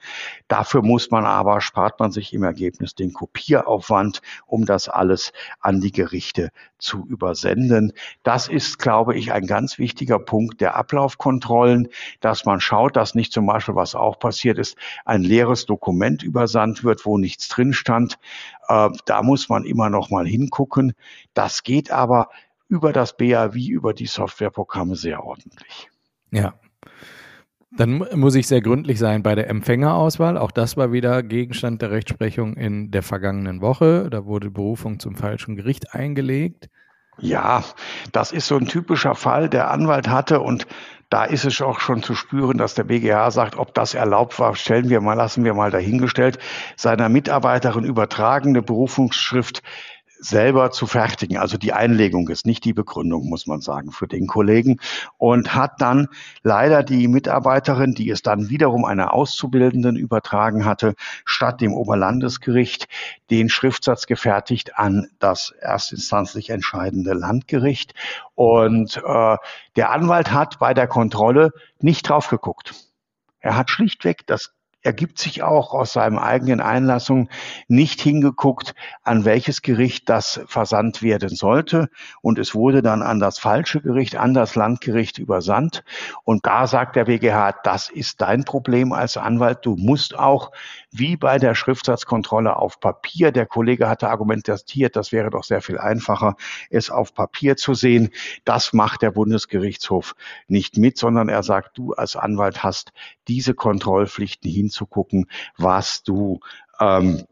[0.48, 5.82] Dafür muss man aber, spart man sich im Ergebnis den Kopieraufwand, um das alles an
[5.82, 7.94] die Gerichte zu übersenden.
[8.24, 11.88] Das ist, glaube ich, ein ganz wichtiger Punkt der Ablaufkontrollen,
[12.20, 16.84] dass man schaut, dass nicht zum Beispiel, was auch passiert ist, ein leeres Dokument übersandt
[16.84, 18.20] wird wird, wo nichts drin stand.
[18.68, 20.94] Äh, da muss man immer noch mal hingucken.
[21.34, 22.30] Das geht aber
[22.68, 25.90] über das BAW, über die Softwareprogramme sehr ordentlich.
[26.32, 26.54] Ja.
[27.78, 30.38] Dann muss ich sehr gründlich sein bei der Empfängerauswahl.
[30.38, 34.10] Auch das war wieder Gegenstand der Rechtsprechung in der vergangenen Woche.
[34.10, 36.70] Da wurde Berufung zum falschen Gericht eingelegt.
[37.20, 37.64] Ja,
[38.12, 40.66] das ist so ein typischer Fall, der Anwalt hatte und
[41.12, 44.56] da ist es auch schon zu spüren, dass der BGH sagt, ob das erlaubt war,
[44.56, 46.40] stellen wir mal, lassen wir mal dahingestellt,
[46.78, 49.62] seiner Mitarbeiterin übertragene Berufungsschrift
[50.22, 51.38] selber zu fertigen.
[51.38, 54.80] Also die Einlegung ist nicht die Begründung, muss man sagen, für den Kollegen.
[55.18, 56.08] Und hat dann
[56.44, 60.94] leider die Mitarbeiterin, die es dann wiederum einer Auszubildenden übertragen hatte,
[61.26, 62.88] statt dem Oberlandesgericht
[63.32, 67.96] den Schriftsatz gefertigt an das erstinstanzlich entscheidende Landgericht.
[68.36, 69.38] Und äh,
[69.76, 72.76] der Anwalt hat bei der Kontrolle nicht drauf geguckt.
[73.40, 77.30] Er hat schlichtweg das ergibt sich auch aus seinem eigenen Einlassung
[77.68, 81.90] nicht hingeguckt, an welches Gericht das versandt werden sollte.
[82.22, 85.84] Und es wurde dann an das falsche Gericht, an das Landgericht übersandt.
[86.24, 89.60] Und da sagt der BGH, das ist dein Problem als Anwalt.
[89.64, 90.52] Du musst auch,
[90.92, 95.78] wie bei der Schriftsatzkontrolle auf Papier, der Kollege hatte argumentiert, das wäre doch sehr viel
[95.78, 96.36] einfacher,
[96.70, 98.10] es auf Papier zu sehen.
[98.46, 100.16] Das macht der Bundesgerichtshof
[100.48, 102.94] nicht mit, sondern er sagt, du als Anwalt hast
[103.28, 105.26] diese Kontrollpflichten hin hinzugucken,
[105.58, 106.40] was du
[106.80, 107.26] ähm,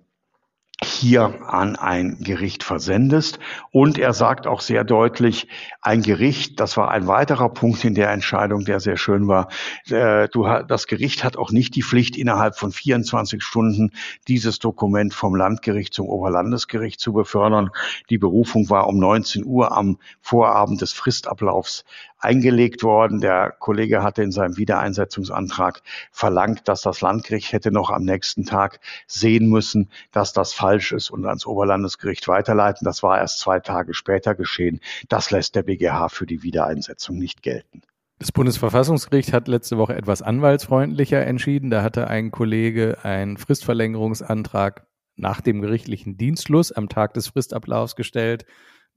[0.99, 3.39] hier an ein Gericht versendest.
[3.71, 5.47] Und er sagt auch sehr deutlich,
[5.81, 9.47] ein Gericht, das war ein weiterer Punkt in der Entscheidung, der sehr schön war,
[9.89, 13.91] äh, du, das Gericht hat auch nicht die Pflicht, innerhalb von 24 Stunden
[14.27, 17.69] dieses Dokument vom Landgericht zum Oberlandesgericht zu befördern.
[18.09, 21.85] Die Berufung war um 19 Uhr am Vorabend des Fristablaufs
[22.19, 23.21] eingelegt worden.
[23.21, 25.81] Der Kollege hatte in seinem Wiedereinsetzungsantrag
[26.11, 31.09] verlangt, dass das Landgericht hätte noch am nächsten Tag sehen müssen, dass das falsch ist
[31.09, 32.85] und ans Oberlandesgericht weiterleiten.
[32.85, 34.79] Das war erst zwei Tage später geschehen.
[35.07, 37.81] Das lässt der BGH für die Wiedereinsetzung nicht gelten.
[38.19, 41.69] Das Bundesverfassungsgericht hat letzte Woche etwas anwaltsfreundlicher entschieden.
[41.69, 48.45] Da hatte ein Kollege einen Fristverlängerungsantrag nach dem gerichtlichen Dienstschluss am Tag des Fristablaufs gestellt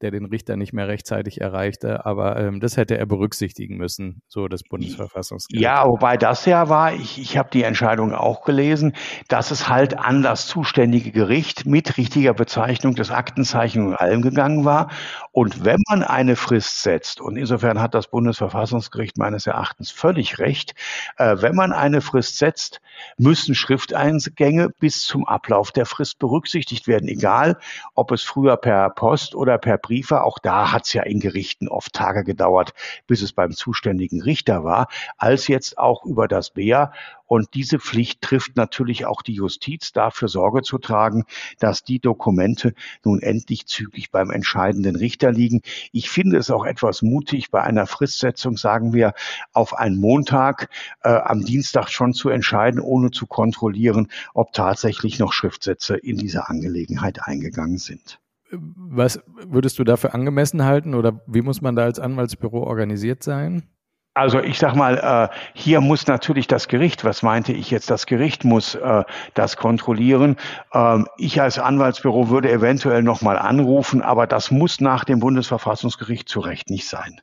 [0.02, 2.04] der den Richter nicht mehr rechtzeitig erreichte.
[2.04, 5.62] Aber ähm, das hätte er berücksichtigen müssen, so das Bundesverfassungsgericht.
[5.62, 8.94] Ja, wobei das ja war, ich, ich habe die Entscheidung auch gelesen,
[9.28, 14.64] dass es halt an das zuständige Gericht mit richtiger Bezeichnung des Aktenzeichen und allem gegangen
[14.64, 14.90] war.
[15.30, 20.74] Und wenn man eine Frist setzt, und insofern hat das Bundesverfassungsgericht meines Erachtens völlig recht,
[21.16, 22.80] äh, wenn man eine Frist setzt,
[23.16, 27.58] müssen Schrifteingänge bis zum Ablauf der Frist berücksichtigt werden, egal
[27.94, 30.24] ob es früher per Post oder per Brief Briefe.
[30.24, 32.72] Auch da hat es ja in Gerichten oft Tage gedauert,
[33.06, 36.92] bis es beim zuständigen Richter war, als jetzt auch über das BEA.
[37.26, 41.24] Und diese Pflicht trifft natürlich auch die Justiz, dafür Sorge zu tragen,
[41.58, 42.72] dass die Dokumente
[43.04, 45.60] nun endlich zügig beim entscheidenden Richter liegen.
[45.92, 49.12] Ich finde es auch etwas mutig, bei einer Fristsetzung, sagen wir,
[49.52, 50.70] auf einen Montag
[51.02, 56.48] äh, am Dienstag schon zu entscheiden, ohne zu kontrollieren, ob tatsächlich noch Schriftsätze in diese
[56.48, 58.20] Angelegenheit eingegangen sind.
[58.52, 63.62] Was würdest du dafür angemessen halten oder wie muss man da als Anwaltsbüro organisiert sein?
[64.14, 68.04] Also ich sag mal, äh, hier muss natürlich das Gericht, was meinte ich jetzt, das
[68.04, 70.36] Gericht muss äh, das kontrollieren.
[70.74, 76.40] Ähm, ich als Anwaltsbüro würde eventuell nochmal anrufen, aber das muss nach dem Bundesverfassungsgericht zu
[76.40, 77.22] Recht nicht sein.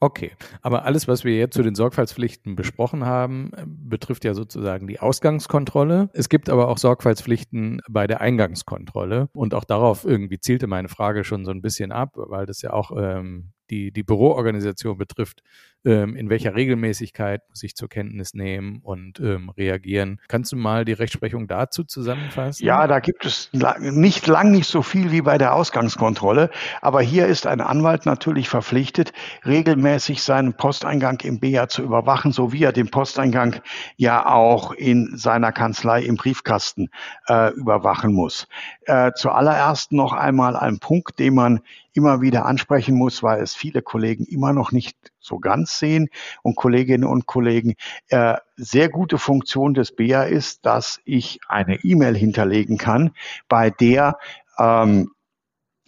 [0.00, 0.30] Okay,
[0.62, 6.08] aber alles, was wir jetzt zu den Sorgfaltspflichten besprochen haben, betrifft ja sozusagen die Ausgangskontrolle.
[6.12, 11.24] Es gibt aber auch Sorgfaltspflichten bei der Eingangskontrolle und auch darauf irgendwie zielte meine Frage
[11.24, 15.42] schon so ein bisschen ab, weil das ja auch ähm, die, die Büroorganisation betrifft,
[15.88, 20.20] ähm, in welcher Regelmäßigkeit muss ich zur Kenntnis nehmen und ähm, reagieren.
[20.28, 22.66] Kannst du mal die Rechtsprechung dazu zusammenfassen?
[22.66, 26.50] Ja, da gibt es nicht lang nicht so viel wie bei der Ausgangskontrolle,
[26.82, 29.14] aber hier ist ein Anwalt natürlich verpflichtet,
[29.46, 33.56] regelmäßig seinen Posteingang im BA zu überwachen, so wie er den Posteingang
[33.96, 36.90] ja auch in seiner Kanzlei im Briefkasten
[37.28, 38.46] äh, überwachen muss.
[38.82, 41.60] Äh, zuallererst noch einmal ein Punkt, den man
[41.94, 44.96] immer wieder ansprechen muss, weil es viele Kollegen immer noch nicht
[45.28, 46.08] so ganz sehen
[46.42, 47.74] und Kolleginnen und Kollegen.
[48.08, 53.12] Äh, sehr gute Funktion des BA ist, dass ich eine E-Mail hinterlegen kann,
[53.48, 54.18] bei der
[54.58, 55.12] ähm,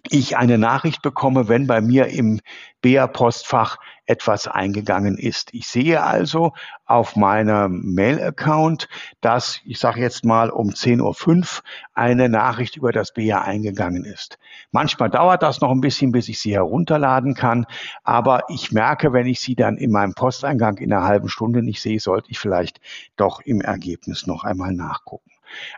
[0.09, 2.39] ich eine Nachricht bekomme, wenn bei mir im
[2.81, 5.53] BA-Postfach etwas eingegangen ist.
[5.53, 6.53] Ich sehe also
[6.85, 8.89] auf meinem Mail-Account,
[9.21, 14.37] dass, ich sage jetzt mal um 10.05 Uhr eine Nachricht über das BA eingegangen ist.
[14.71, 17.65] Manchmal dauert das noch ein bisschen, bis ich sie herunterladen kann,
[18.03, 21.81] aber ich merke, wenn ich sie dann in meinem Posteingang in einer halben Stunde nicht
[21.81, 22.81] sehe, sollte ich vielleicht
[23.15, 25.31] doch im Ergebnis noch einmal nachgucken.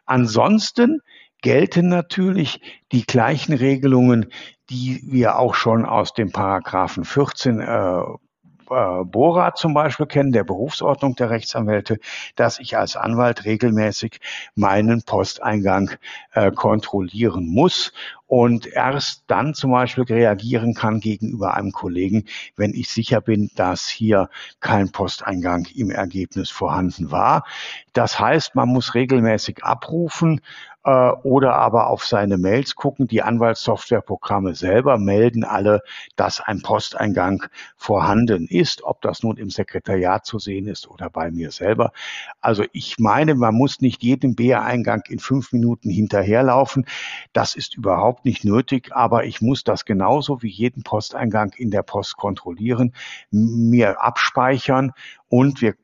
[0.06, 1.02] Ansonsten
[1.44, 2.60] gelten natürlich
[2.92, 4.32] die gleichen Regelungen,
[4.72, 8.02] die wir auch schon aus dem Paragraphen 14 äh,
[8.70, 12.00] äh, BORA zum Beispiel kennen, der Berufsordnung der Rechtsanwälte,
[12.36, 14.20] dass ich als Anwalt regelmäßig
[14.56, 15.92] meinen Posteingang
[16.32, 17.94] äh, kontrollieren muss
[18.28, 23.88] und erst dann zum Beispiel reagieren kann gegenüber einem Kollegen, wenn ich sicher bin, dass
[23.88, 27.46] hier kein Posteingang im Ergebnis vorhanden war.
[27.94, 30.42] Das heißt, man muss regelmäßig abrufen
[30.84, 33.08] äh, oder aber auf seine Mails gucken.
[33.08, 35.82] Die Anwaltssoftwareprogramme selber melden alle,
[36.16, 37.46] dass ein Posteingang
[37.78, 41.92] vorhanden ist, ob das nun im Sekretariat zu sehen ist oder bei mir selber.
[42.42, 46.86] Also ich meine, man muss nicht jedem BA-Eingang in fünf Minuten hinterherlaufen.
[47.32, 51.84] Das ist überhaupt nicht nötig, aber ich muss das genauso wie jeden Posteingang in der
[51.84, 52.94] Post kontrollieren,
[53.32, 54.92] mir abspeichern
[55.30, 55.76] und wir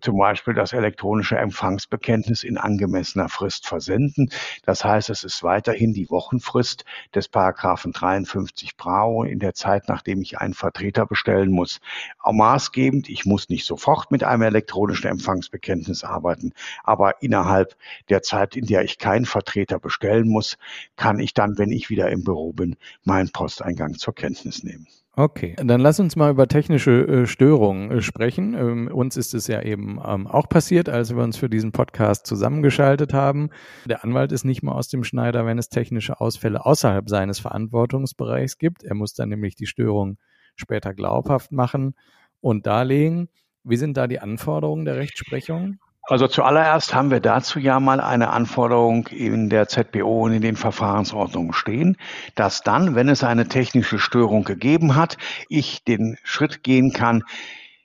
[0.00, 4.30] zum Beispiel das elektronische Empfangsbekenntnis in angemessener Frist versenden.
[4.64, 10.20] Das heißt, es ist weiterhin die Wochenfrist des Paragraphen 53 Brau in der Zeit, nachdem
[10.22, 11.80] ich einen Vertreter bestellen muss.
[12.24, 16.52] Maßgebend, ich muss nicht sofort mit einem elektronischen Empfangsbekenntnis arbeiten,
[16.84, 17.76] aber innerhalb
[18.08, 20.56] der Zeit, in der ich keinen Vertreter bestellen muss,
[20.96, 24.86] kann ich dann, wenn ich wieder im Büro bin, meinen Posteingang zur Kenntnis nehmen.
[25.14, 28.54] Okay, dann lass uns mal über technische äh, Störungen äh, sprechen.
[28.54, 32.26] Ähm, uns ist es ja eben ähm, auch passiert, als wir uns für diesen Podcast
[32.26, 33.50] zusammengeschaltet haben.
[33.84, 38.56] Der Anwalt ist nicht mal aus dem Schneider, wenn es technische Ausfälle außerhalb seines Verantwortungsbereichs
[38.56, 38.84] gibt.
[38.84, 40.16] Er muss dann nämlich die Störung
[40.56, 41.94] später glaubhaft machen
[42.40, 43.28] und darlegen.
[43.64, 45.78] Wie sind da die Anforderungen der Rechtsprechung?
[46.04, 50.56] Also zuallererst haben wir dazu ja mal eine Anforderung in der ZBO und in den
[50.56, 51.96] Verfahrensordnungen stehen,
[52.34, 55.16] dass dann, wenn es eine technische Störung gegeben hat,
[55.48, 57.22] ich den Schritt gehen kann,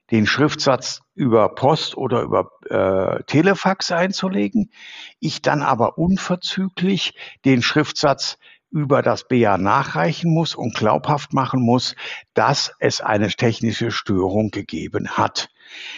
[0.09, 4.71] den Schriftsatz über Post oder über äh, Telefax einzulegen,
[5.19, 7.13] ich dann aber unverzüglich
[7.45, 8.39] den Schriftsatz
[8.71, 11.95] über das BA nachreichen muss und glaubhaft machen muss,
[12.33, 15.49] dass es eine technische Störung gegeben hat.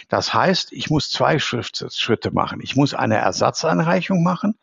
[0.08, 2.60] Das heißt, ich muss zwei Schritte machen.
[2.62, 4.56] Ich muss eine Ersatzeinreichung machen,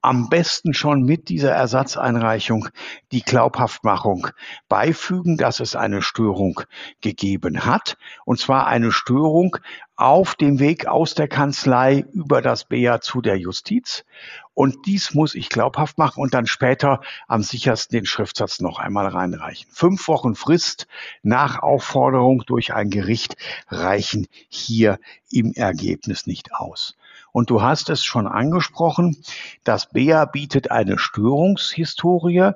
[0.00, 2.68] am besten schon mit dieser Ersatzeinreichung
[3.10, 4.28] die Glaubhaftmachung
[4.68, 6.60] beifügen, dass es eine Störung
[7.00, 7.96] gegeben hat.
[8.24, 9.56] Und zwar eine Störung
[9.96, 14.04] auf dem Weg aus der Kanzlei über das BA zu der Justiz.
[14.54, 19.08] Und dies muss ich glaubhaft machen und dann später am sichersten den Schriftsatz noch einmal
[19.08, 19.68] reinreichen.
[19.72, 20.86] Fünf Wochen Frist
[21.22, 23.36] nach Aufforderung durch ein Gericht
[23.68, 26.96] reichen hier im Ergebnis nicht aus.
[27.32, 29.16] Und du hast es schon angesprochen,
[29.64, 32.52] das BEA bietet eine Störungshistorie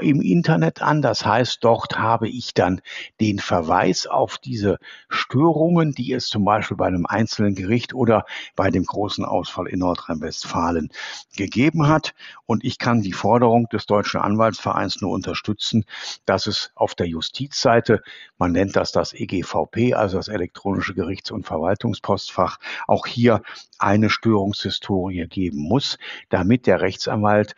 [0.00, 1.02] im Internet an.
[1.02, 2.80] Das heißt, dort habe ich dann
[3.20, 8.70] den Verweis auf diese Störungen, die es zum Beispiel bei einem einzelnen Gericht oder bei
[8.70, 10.90] dem großen Ausfall in Nordrhein-Westfalen
[11.36, 12.14] gegeben hat.
[12.46, 15.84] Und ich kann die Forderung des Deutschen Anwaltsvereins nur unterstützen,
[16.26, 18.02] dass es auf der Justizseite,
[18.38, 23.42] man nennt das das EGVP, also das elektronische Gerichts- und Verwaltungspostfach, auch hier
[23.78, 27.56] eine Störungshistorie geben muss, damit der Rechtsanwalt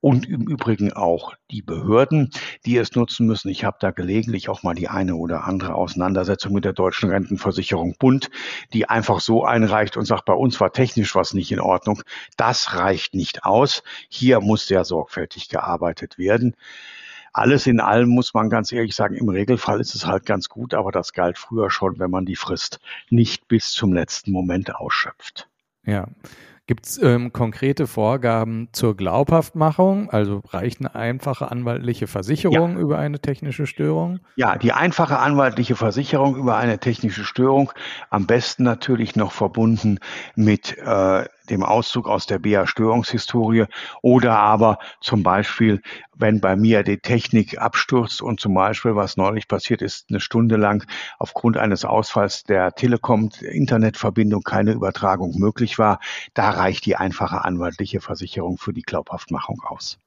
[0.00, 2.30] und im Übrigen auch die Behörden,
[2.64, 3.48] die es nutzen müssen.
[3.48, 7.96] Ich habe da gelegentlich auch mal die eine oder andere Auseinandersetzung mit der deutschen Rentenversicherung
[7.98, 8.30] Bund,
[8.72, 12.02] die einfach so einreicht und sagt, bei uns war technisch was nicht in Ordnung.
[12.36, 13.82] Das reicht nicht aus.
[14.08, 16.54] Hier muss sehr sorgfältig gearbeitet werden.
[17.32, 20.74] Alles in allem muss man ganz ehrlich sagen, im Regelfall ist es halt ganz gut,
[20.74, 22.80] aber das galt früher schon, wenn man die Frist
[23.10, 25.48] nicht bis zum letzten Moment ausschöpft.
[25.84, 26.08] Ja.
[26.68, 30.10] Gibt es ähm, konkrete Vorgaben zur Glaubhaftmachung?
[30.10, 32.78] Also reicht eine einfache anwaltliche Versicherung ja.
[32.78, 34.20] über eine technische Störung?
[34.36, 37.72] Ja, die einfache anwaltliche Versicherung über eine technische Störung,
[38.10, 39.98] am besten natürlich noch verbunden
[40.36, 43.66] mit äh, dem Auszug aus der BA-Störungshistorie
[44.02, 45.82] oder aber zum Beispiel,
[46.14, 50.56] wenn bei mir die Technik abstürzt und zum Beispiel, was neulich passiert ist, eine Stunde
[50.56, 50.86] lang
[51.18, 56.00] aufgrund eines Ausfalls der Telekom-Internetverbindung keine Übertragung möglich war,
[56.34, 59.98] da reicht die einfache anwaltliche Versicherung für die Glaubhaftmachung aus.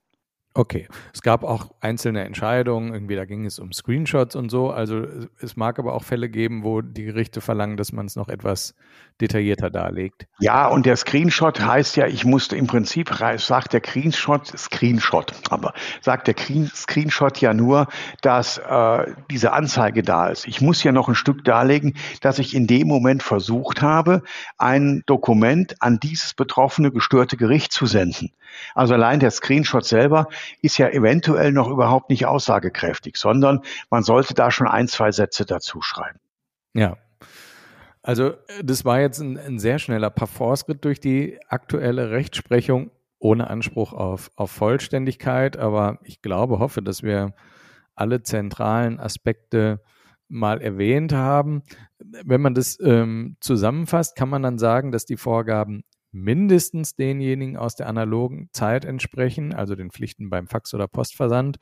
[0.54, 4.70] Okay, es gab auch einzelne Entscheidungen, irgendwie da ging es um Screenshots und so.
[4.70, 5.06] Also
[5.40, 8.76] es mag aber auch Fälle geben, wo die Gerichte verlangen, dass man es noch etwas
[9.22, 10.28] detaillierter darlegt.
[10.40, 15.74] Ja, und der Screenshot heißt ja, ich musste im Prinzip, sagt der Screenshot, Screenshot, aber
[16.02, 17.88] sagt der Screenshot ja nur,
[18.22, 20.48] dass äh, diese Anzeige da ist.
[20.48, 24.24] Ich muss ja noch ein Stück darlegen, dass ich in dem Moment versucht habe,
[24.58, 28.32] ein Dokument an dieses betroffene gestörte Gericht zu senden.
[28.76, 30.28] Also allein der Screenshot selber
[30.62, 35.46] ist ja eventuell noch überhaupt nicht aussagekräftig, sondern man sollte da schon ein, zwei Sätze
[35.46, 36.20] dazu schreiben.
[36.74, 36.98] Ja.
[38.04, 43.94] Also das war jetzt ein, ein sehr schneller Parforce-Ritt durch die aktuelle Rechtsprechung ohne Anspruch
[43.94, 47.36] auf, auf Vollständigkeit, aber ich glaube, hoffe, dass wir
[47.94, 49.82] alle zentralen Aspekte
[50.28, 51.62] mal erwähnt haben.
[52.00, 57.76] Wenn man das ähm, zusammenfasst, kann man dann sagen, dass die Vorgaben mindestens denjenigen aus
[57.76, 61.58] der analogen Zeit entsprechen, also den Pflichten beim Fax- oder Postversand,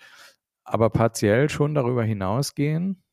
[0.63, 3.03] aber partiell schon darüber hinausgehen?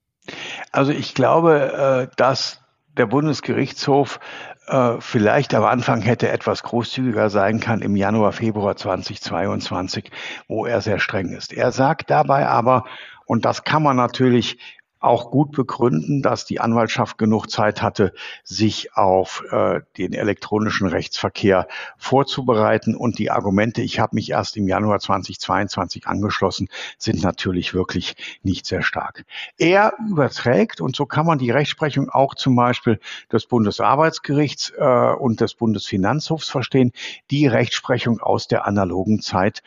[0.72, 2.62] Also ich glaube, äh, dass
[2.96, 4.20] der Bundesgerichtshof
[4.66, 10.10] äh, vielleicht am Anfang hätte etwas großzügiger sein kann im Januar, Februar 2022,
[10.48, 11.52] wo er sehr streng ist.
[11.52, 12.84] Er sagt dabei aber,
[13.26, 14.58] und das kann man natürlich
[15.06, 18.12] auch gut begründen, dass die Anwaltschaft genug Zeit hatte,
[18.44, 22.94] sich auf äh, den elektronischen Rechtsverkehr vorzubereiten.
[22.94, 28.66] Und die Argumente, ich habe mich erst im Januar 2022 angeschlossen, sind natürlich wirklich nicht
[28.66, 29.24] sehr stark.
[29.58, 33.00] Er überträgt, und so kann man die Rechtsprechung auch zum Beispiel
[33.32, 36.92] des Bundesarbeitsgerichts äh, und des Bundesfinanzhofs verstehen,
[37.30, 39.62] die Rechtsprechung aus der analogen Zeit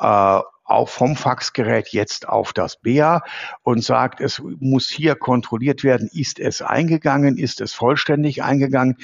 [0.00, 3.22] äh, auch vom Faxgerät jetzt auf das BEA
[3.62, 8.96] und sagt, es muss hier kontrolliert werden, ist es eingegangen, ist es vollständig eingegangen.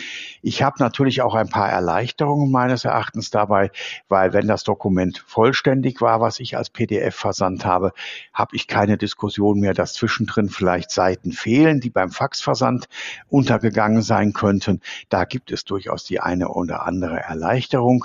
[0.43, 3.71] Ich habe natürlich auch ein paar Erleichterungen meines Erachtens dabei,
[4.09, 7.93] weil wenn das Dokument vollständig war, was ich als PDF versandt habe,
[8.35, 12.89] habe ich keine Diskussion mehr, dass zwischendrin vielleicht Seiten fehlen, die beim Faxversand
[13.29, 14.81] untergegangen sein könnten.
[15.09, 18.05] Da gibt es durchaus die eine oder andere Erleichterung.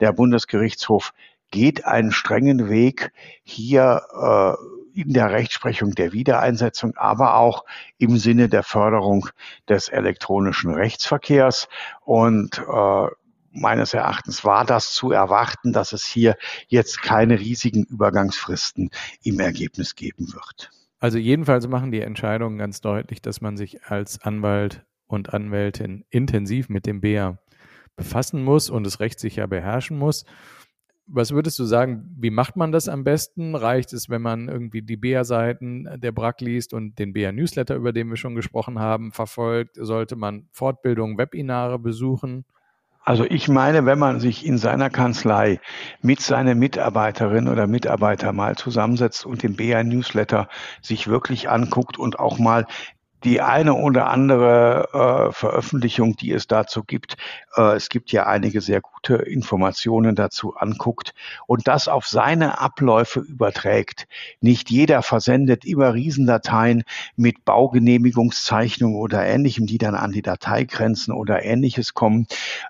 [0.00, 1.14] Der Bundesgerichtshof
[1.50, 3.12] geht einen strengen Weg
[3.42, 7.64] hier äh, in der Rechtsprechung der Wiedereinsetzung, aber auch
[7.98, 9.28] im Sinne der Förderung
[9.68, 11.68] des elektronischen Rechtsverkehrs.
[12.04, 13.06] Und äh,
[13.52, 18.90] meines Erachtens war das zu erwarten, dass es hier jetzt keine riesigen Übergangsfristen
[19.22, 20.70] im Ergebnis geben wird.
[21.00, 26.68] Also jedenfalls machen die Entscheidungen ganz deutlich, dass man sich als Anwalt und Anwältin intensiv
[26.68, 27.38] mit dem BEA
[27.96, 30.24] befassen muss und es rechtssicher beherrschen muss.
[31.10, 33.54] Was würdest du sagen, wie macht man das am besten?
[33.54, 38.10] Reicht es, wenn man irgendwie die BEA-Seiten der BRAC liest und den BEA-Newsletter, über den
[38.10, 39.76] wir schon gesprochen haben, verfolgt?
[39.76, 42.44] Sollte man Fortbildungen, Webinare besuchen?
[43.08, 45.60] Also ich meine, wenn man sich in seiner Kanzlei
[46.02, 50.46] mit seinen Mitarbeiterin oder Mitarbeiter mal zusammensetzt und den BA Newsletter
[50.82, 52.66] sich wirklich anguckt und auch mal
[53.24, 57.16] die eine oder andere äh, Veröffentlichung, die es dazu gibt,
[57.56, 61.14] äh, es gibt ja einige sehr gute Informationen dazu anguckt
[61.46, 64.06] und das auf seine Abläufe überträgt.
[64.40, 66.84] Nicht jeder versendet immer Riesendateien
[67.16, 72.26] mit Baugenehmigungszeichnung oder ähnlichem, die dann an die Dateigrenzen oder ähnliches kommen.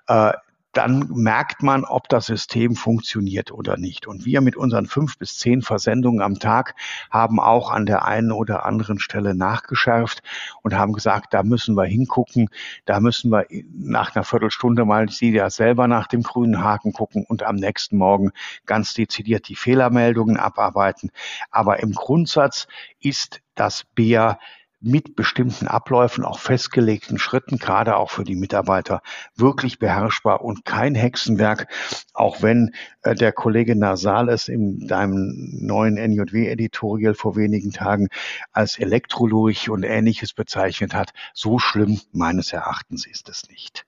[0.07, 0.33] Äh,
[0.73, 4.05] dann merkt man, ob das System funktioniert oder nicht.
[4.07, 6.75] Und wir mit unseren fünf bis zehn Versendungen am Tag
[7.09, 10.21] haben auch an der einen oder anderen Stelle nachgeschärft
[10.61, 12.49] und haben gesagt, da müssen wir hingucken,
[12.85, 17.25] da müssen wir nach einer Viertelstunde mal Sie ja selber nach dem grünen Haken gucken
[17.27, 18.31] und am nächsten Morgen
[18.65, 21.09] ganz dezidiert die Fehlermeldungen abarbeiten.
[21.49, 22.67] Aber im Grundsatz
[22.99, 24.37] ist das BEA
[24.81, 29.01] mit bestimmten Abläufen, auch festgelegten Schritten, gerade auch für die Mitarbeiter,
[29.35, 31.67] wirklich beherrschbar und kein Hexenwerk,
[32.13, 32.71] auch wenn
[33.01, 38.07] äh, der Kollege Nasal es in deinem neuen NJW-Editorial vor wenigen Tagen
[38.51, 41.11] als Elektrolurich und ähnliches bezeichnet hat.
[41.33, 43.85] So schlimm meines Erachtens ist es nicht.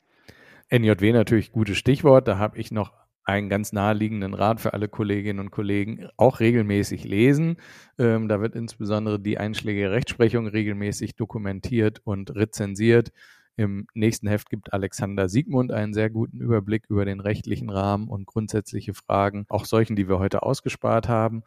[0.70, 2.28] NJW natürlich gutes Stichwort.
[2.28, 7.04] Da habe ich noch einen ganz naheliegenden Rat für alle Kolleginnen und Kollegen auch regelmäßig
[7.04, 7.58] lesen.
[7.98, 13.12] Ähm, da wird insbesondere die einschlägige Rechtsprechung regelmäßig dokumentiert und rezensiert.
[13.58, 18.26] Im nächsten Heft gibt Alexander Siegmund einen sehr guten Überblick über den rechtlichen Rahmen und
[18.26, 21.44] grundsätzliche Fragen, auch solchen, die wir heute ausgespart haben.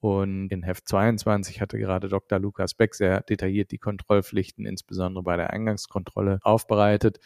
[0.00, 2.38] Und in Heft 22 hatte gerade Dr.
[2.38, 7.20] Lukas Beck sehr detailliert die Kontrollpflichten, insbesondere bei der Eingangskontrolle, aufbereitet.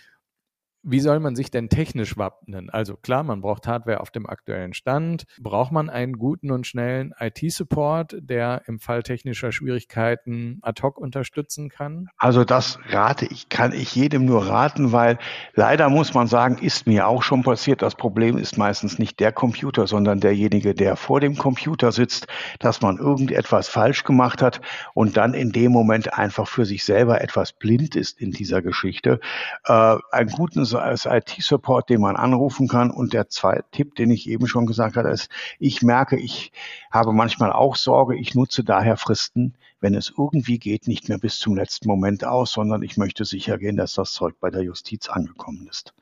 [0.83, 2.71] Wie soll man sich denn technisch wappnen?
[2.71, 5.25] Also klar, man braucht Hardware auf dem aktuellen Stand.
[5.39, 11.69] Braucht man einen guten und schnellen IT-Support, der im Fall technischer Schwierigkeiten ad hoc unterstützen
[11.69, 12.09] kann?
[12.17, 15.19] Also das rate ich, kann ich jedem nur raten, weil
[15.55, 17.83] leider muss man sagen, ist mir auch schon passiert.
[17.83, 22.27] Das Problem ist meistens nicht der Computer, sondern derjenige, der vor dem Computer sitzt,
[22.59, 24.63] dass man irgendetwas falsch gemacht hat
[24.95, 29.21] und dann in dem Moment einfach für sich selber etwas blind ist in dieser Geschichte.
[29.65, 32.91] Äh, einen guten als IT-Support, den man anrufen kann.
[32.91, 36.53] Und der zweite Tipp, den ich eben schon gesagt habe, ist, ich merke, ich
[36.91, 38.17] habe manchmal auch Sorge.
[38.17, 42.53] Ich nutze daher Fristen, wenn es irgendwie geht, nicht mehr bis zum letzten Moment aus,
[42.53, 45.95] sondern ich möchte sicher gehen, dass das Zeug bei der Justiz angekommen ist.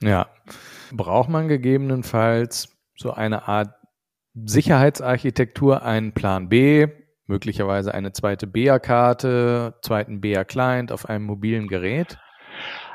[0.00, 0.26] Ja.
[0.92, 3.74] Braucht man gegebenenfalls so eine Art
[4.34, 6.88] Sicherheitsarchitektur, einen Plan B,
[7.26, 12.18] möglicherweise eine zweite BEA-Karte, zweiten BEA-Client auf einem mobilen Gerät?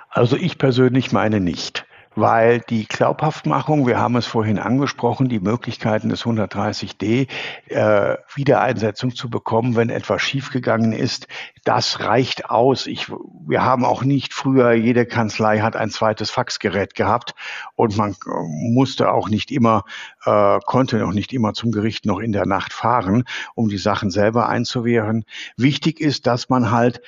[0.10, 1.86] Also ich persönlich meine nicht,
[2.16, 7.28] weil die Glaubhaftmachung, wir haben es vorhin angesprochen, die Möglichkeiten des 130d
[7.68, 11.28] äh, Wiedereinsetzung zu bekommen, wenn etwas schiefgegangen ist,
[11.64, 12.88] das reicht aus.
[12.88, 13.12] Ich,
[13.46, 17.36] wir haben auch nicht früher, jede Kanzlei hat ein zweites Faxgerät gehabt
[17.76, 18.30] und man äh,
[18.72, 19.84] musste auch nicht immer,
[20.26, 24.10] äh, konnte noch nicht immer zum Gericht noch in der Nacht fahren, um die Sachen
[24.10, 25.26] selber einzuwehren.
[25.58, 27.02] Wichtig ist, dass man halt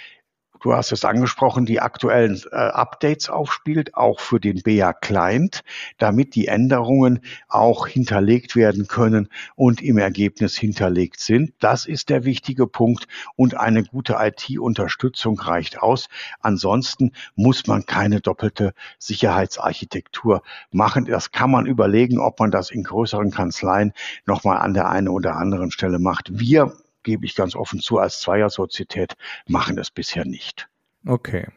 [0.61, 5.63] du hast es angesprochen, die aktuellen äh, Updates aufspielt, auch für den BA Client,
[5.97, 11.53] damit die Änderungen auch hinterlegt werden können und im Ergebnis hinterlegt sind.
[11.59, 16.07] Das ist der wichtige Punkt und eine gute IT-Unterstützung reicht aus.
[16.41, 20.41] Ansonsten muss man keine doppelte Sicherheitsarchitektur
[20.71, 21.05] machen.
[21.05, 23.93] Das kann man überlegen, ob man das in größeren Kanzleien
[24.25, 26.39] nochmal an der einen oder anderen Stelle macht.
[26.39, 29.13] Wir gebe ich ganz offen zu, als Zweiersozietät
[29.47, 30.67] machen es bisher nicht.
[31.05, 31.47] Okay.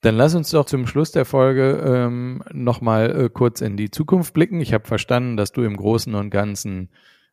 [0.00, 4.32] Dann lass uns doch zum Schluss der Folge ähm, nochmal äh, kurz in die Zukunft
[4.32, 4.60] blicken.
[4.60, 6.88] Ich habe verstanden, dass du im Großen und Ganzen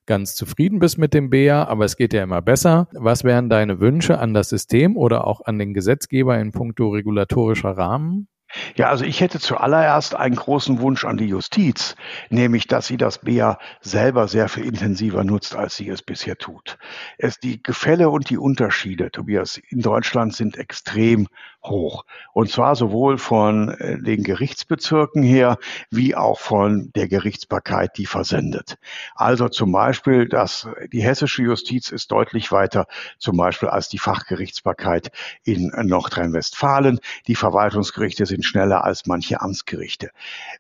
[0.06, 2.88] ganz zufrieden bist mit dem BEA, aber es geht ja immer besser.
[2.94, 7.72] Was wären deine Wünsche an das System oder auch an den Gesetzgeber in puncto regulatorischer
[7.72, 8.28] Rahmen?
[8.76, 11.96] Ja, also ich hätte zuallererst einen großen Wunsch an die Justiz,
[12.30, 16.78] nämlich, dass sie das BEA selber sehr viel intensiver nutzt, als sie es bisher tut.
[17.18, 21.28] Es, die Gefälle und die Unterschiede, Tobias, in Deutschland sind extrem
[21.64, 22.06] hoch.
[22.34, 25.58] Und zwar sowohl von äh, den Gerichtsbezirken her,
[25.92, 28.78] wie auch von der Gerichtsbarkeit, die versendet.
[29.16, 32.88] Also zum Beispiel, dass die hessische Justiz ist deutlich weiter,
[33.18, 35.12] zum Beispiel als die Fachgerichtsbarkeit
[35.44, 37.00] in Nordrhein-Westfalen.
[37.28, 40.12] Die Verwaltungsgerichte sind schneller als manche Amtsgerichte.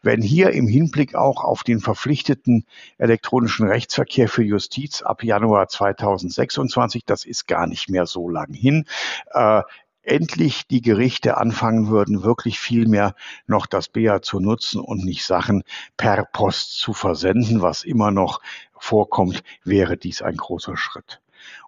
[0.01, 2.65] Wenn hier im Hinblick auch auf den verpflichteten
[2.97, 8.85] elektronischen Rechtsverkehr für Justiz ab Januar 2026, das ist gar nicht mehr so lang hin,
[9.33, 9.61] äh,
[10.07, 15.25] endlich die Gerichte anfangen würden, wirklich viel mehr noch das BEA zu nutzen und nicht
[15.25, 15.63] Sachen
[15.97, 18.41] per Post zu versenden, was immer noch
[18.79, 21.21] vorkommt, wäre dies ein großer Schritt.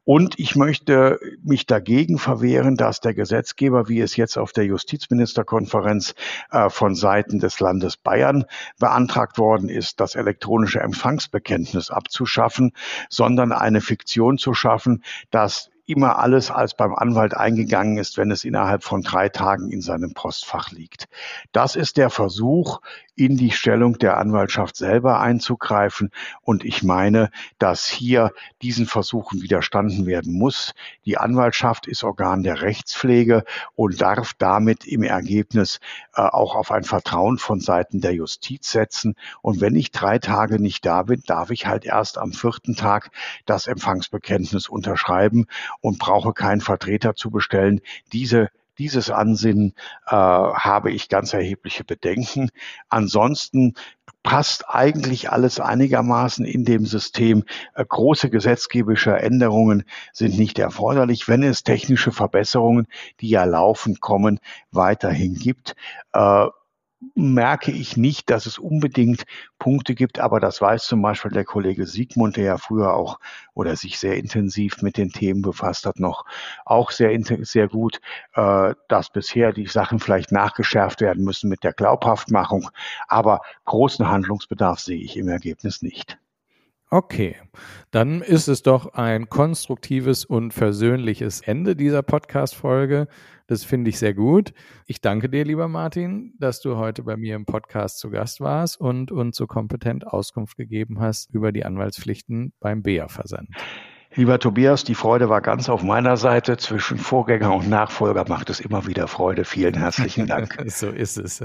[0.03, 6.15] Und ich möchte mich dagegen verwehren, dass der Gesetzgeber, wie es jetzt auf der Justizministerkonferenz
[6.51, 8.45] äh, von Seiten des Landes Bayern
[8.79, 12.73] beantragt worden ist, das elektronische Empfangsbekenntnis abzuschaffen,
[13.09, 18.43] sondern eine Fiktion zu schaffen, dass immer alles als beim Anwalt eingegangen ist, wenn es
[18.43, 21.09] innerhalb von drei Tagen in seinem Postfach liegt.
[21.51, 22.79] Das ist der Versuch,
[23.19, 26.09] in die Stellung der Anwaltschaft selber einzugreifen.
[26.41, 28.31] Und ich meine, dass hier
[28.61, 30.73] diesen Versuchen widerstanden werden muss.
[31.05, 33.43] Die Anwaltschaft ist Organ der Rechtspflege
[33.75, 35.81] und darf damit im Ergebnis
[36.15, 39.15] äh, auch auf ein Vertrauen von Seiten der Justiz setzen.
[39.41, 43.11] Und wenn ich drei Tage nicht da bin, darf ich halt erst am vierten Tag
[43.45, 45.45] das Empfangsbekenntnis unterschreiben
[45.81, 47.81] und brauche keinen Vertreter zu bestellen.
[48.11, 48.49] Diese
[48.79, 49.73] dieses Ansinnen
[50.07, 52.49] äh, habe ich ganz erhebliche Bedenken.
[52.87, 53.73] Ansonsten
[54.23, 57.43] passt eigentlich alles einigermaßen in dem System.
[57.75, 62.87] Äh, große gesetzgeberische Änderungen sind nicht erforderlich, wenn es technische Verbesserungen,
[63.19, 64.39] die ja laufend kommen,
[64.71, 65.75] weiterhin gibt.
[66.13, 66.47] Äh,
[67.15, 69.25] merke ich nicht, dass es unbedingt
[69.57, 73.19] Punkte gibt, aber das weiß zum Beispiel der Kollege Siegmund, der ja früher auch
[73.53, 76.25] oder sich sehr intensiv mit den Themen befasst hat, noch
[76.65, 78.01] auch sehr, sehr gut,
[78.33, 82.69] äh, dass bisher die Sachen vielleicht nachgeschärft werden müssen mit der Glaubhaftmachung,
[83.07, 86.17] aber großen Handlungsbedarf sehe ich im Ergebnis nicht.
[86.91, 87.35] Okay,
[87.91, 93.07] dann ist es doch ein konstruktives und versöhnliches Ende dieser Podcast-Folge.
[93.49, 94.53] Das finde ich sehr gut.
[94.85, 98.79] Ich danke dir, lieber Martin, dass du heute bei mir im Podcast zu Gast warst
[98.79, 103.49] und uns so kompetent Auskunft gegeben hast über die Anwaltspflichten beim BEA-Versand.
[104.13, 106.57] Lieber Tobias, die Freude war ganz auf meiner Seite.
[106.57, 109.45] Zwischen Vorgänger und Nachfolger macht es immer wieder Freude.
[109.45, 110.55] Vielen herzlichen Dank.
[110.67, 111.43] so ist es.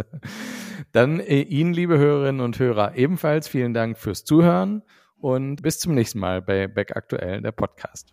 [0.93, 4.83] Dann äh, Ihnen, liebe Hörerinnen und Hörer, ebenfalls vielen Dank fürs Zuhören
[5.17, 8.13] und bis zum nächsten Mal bei Back Aktuell, der Podcast.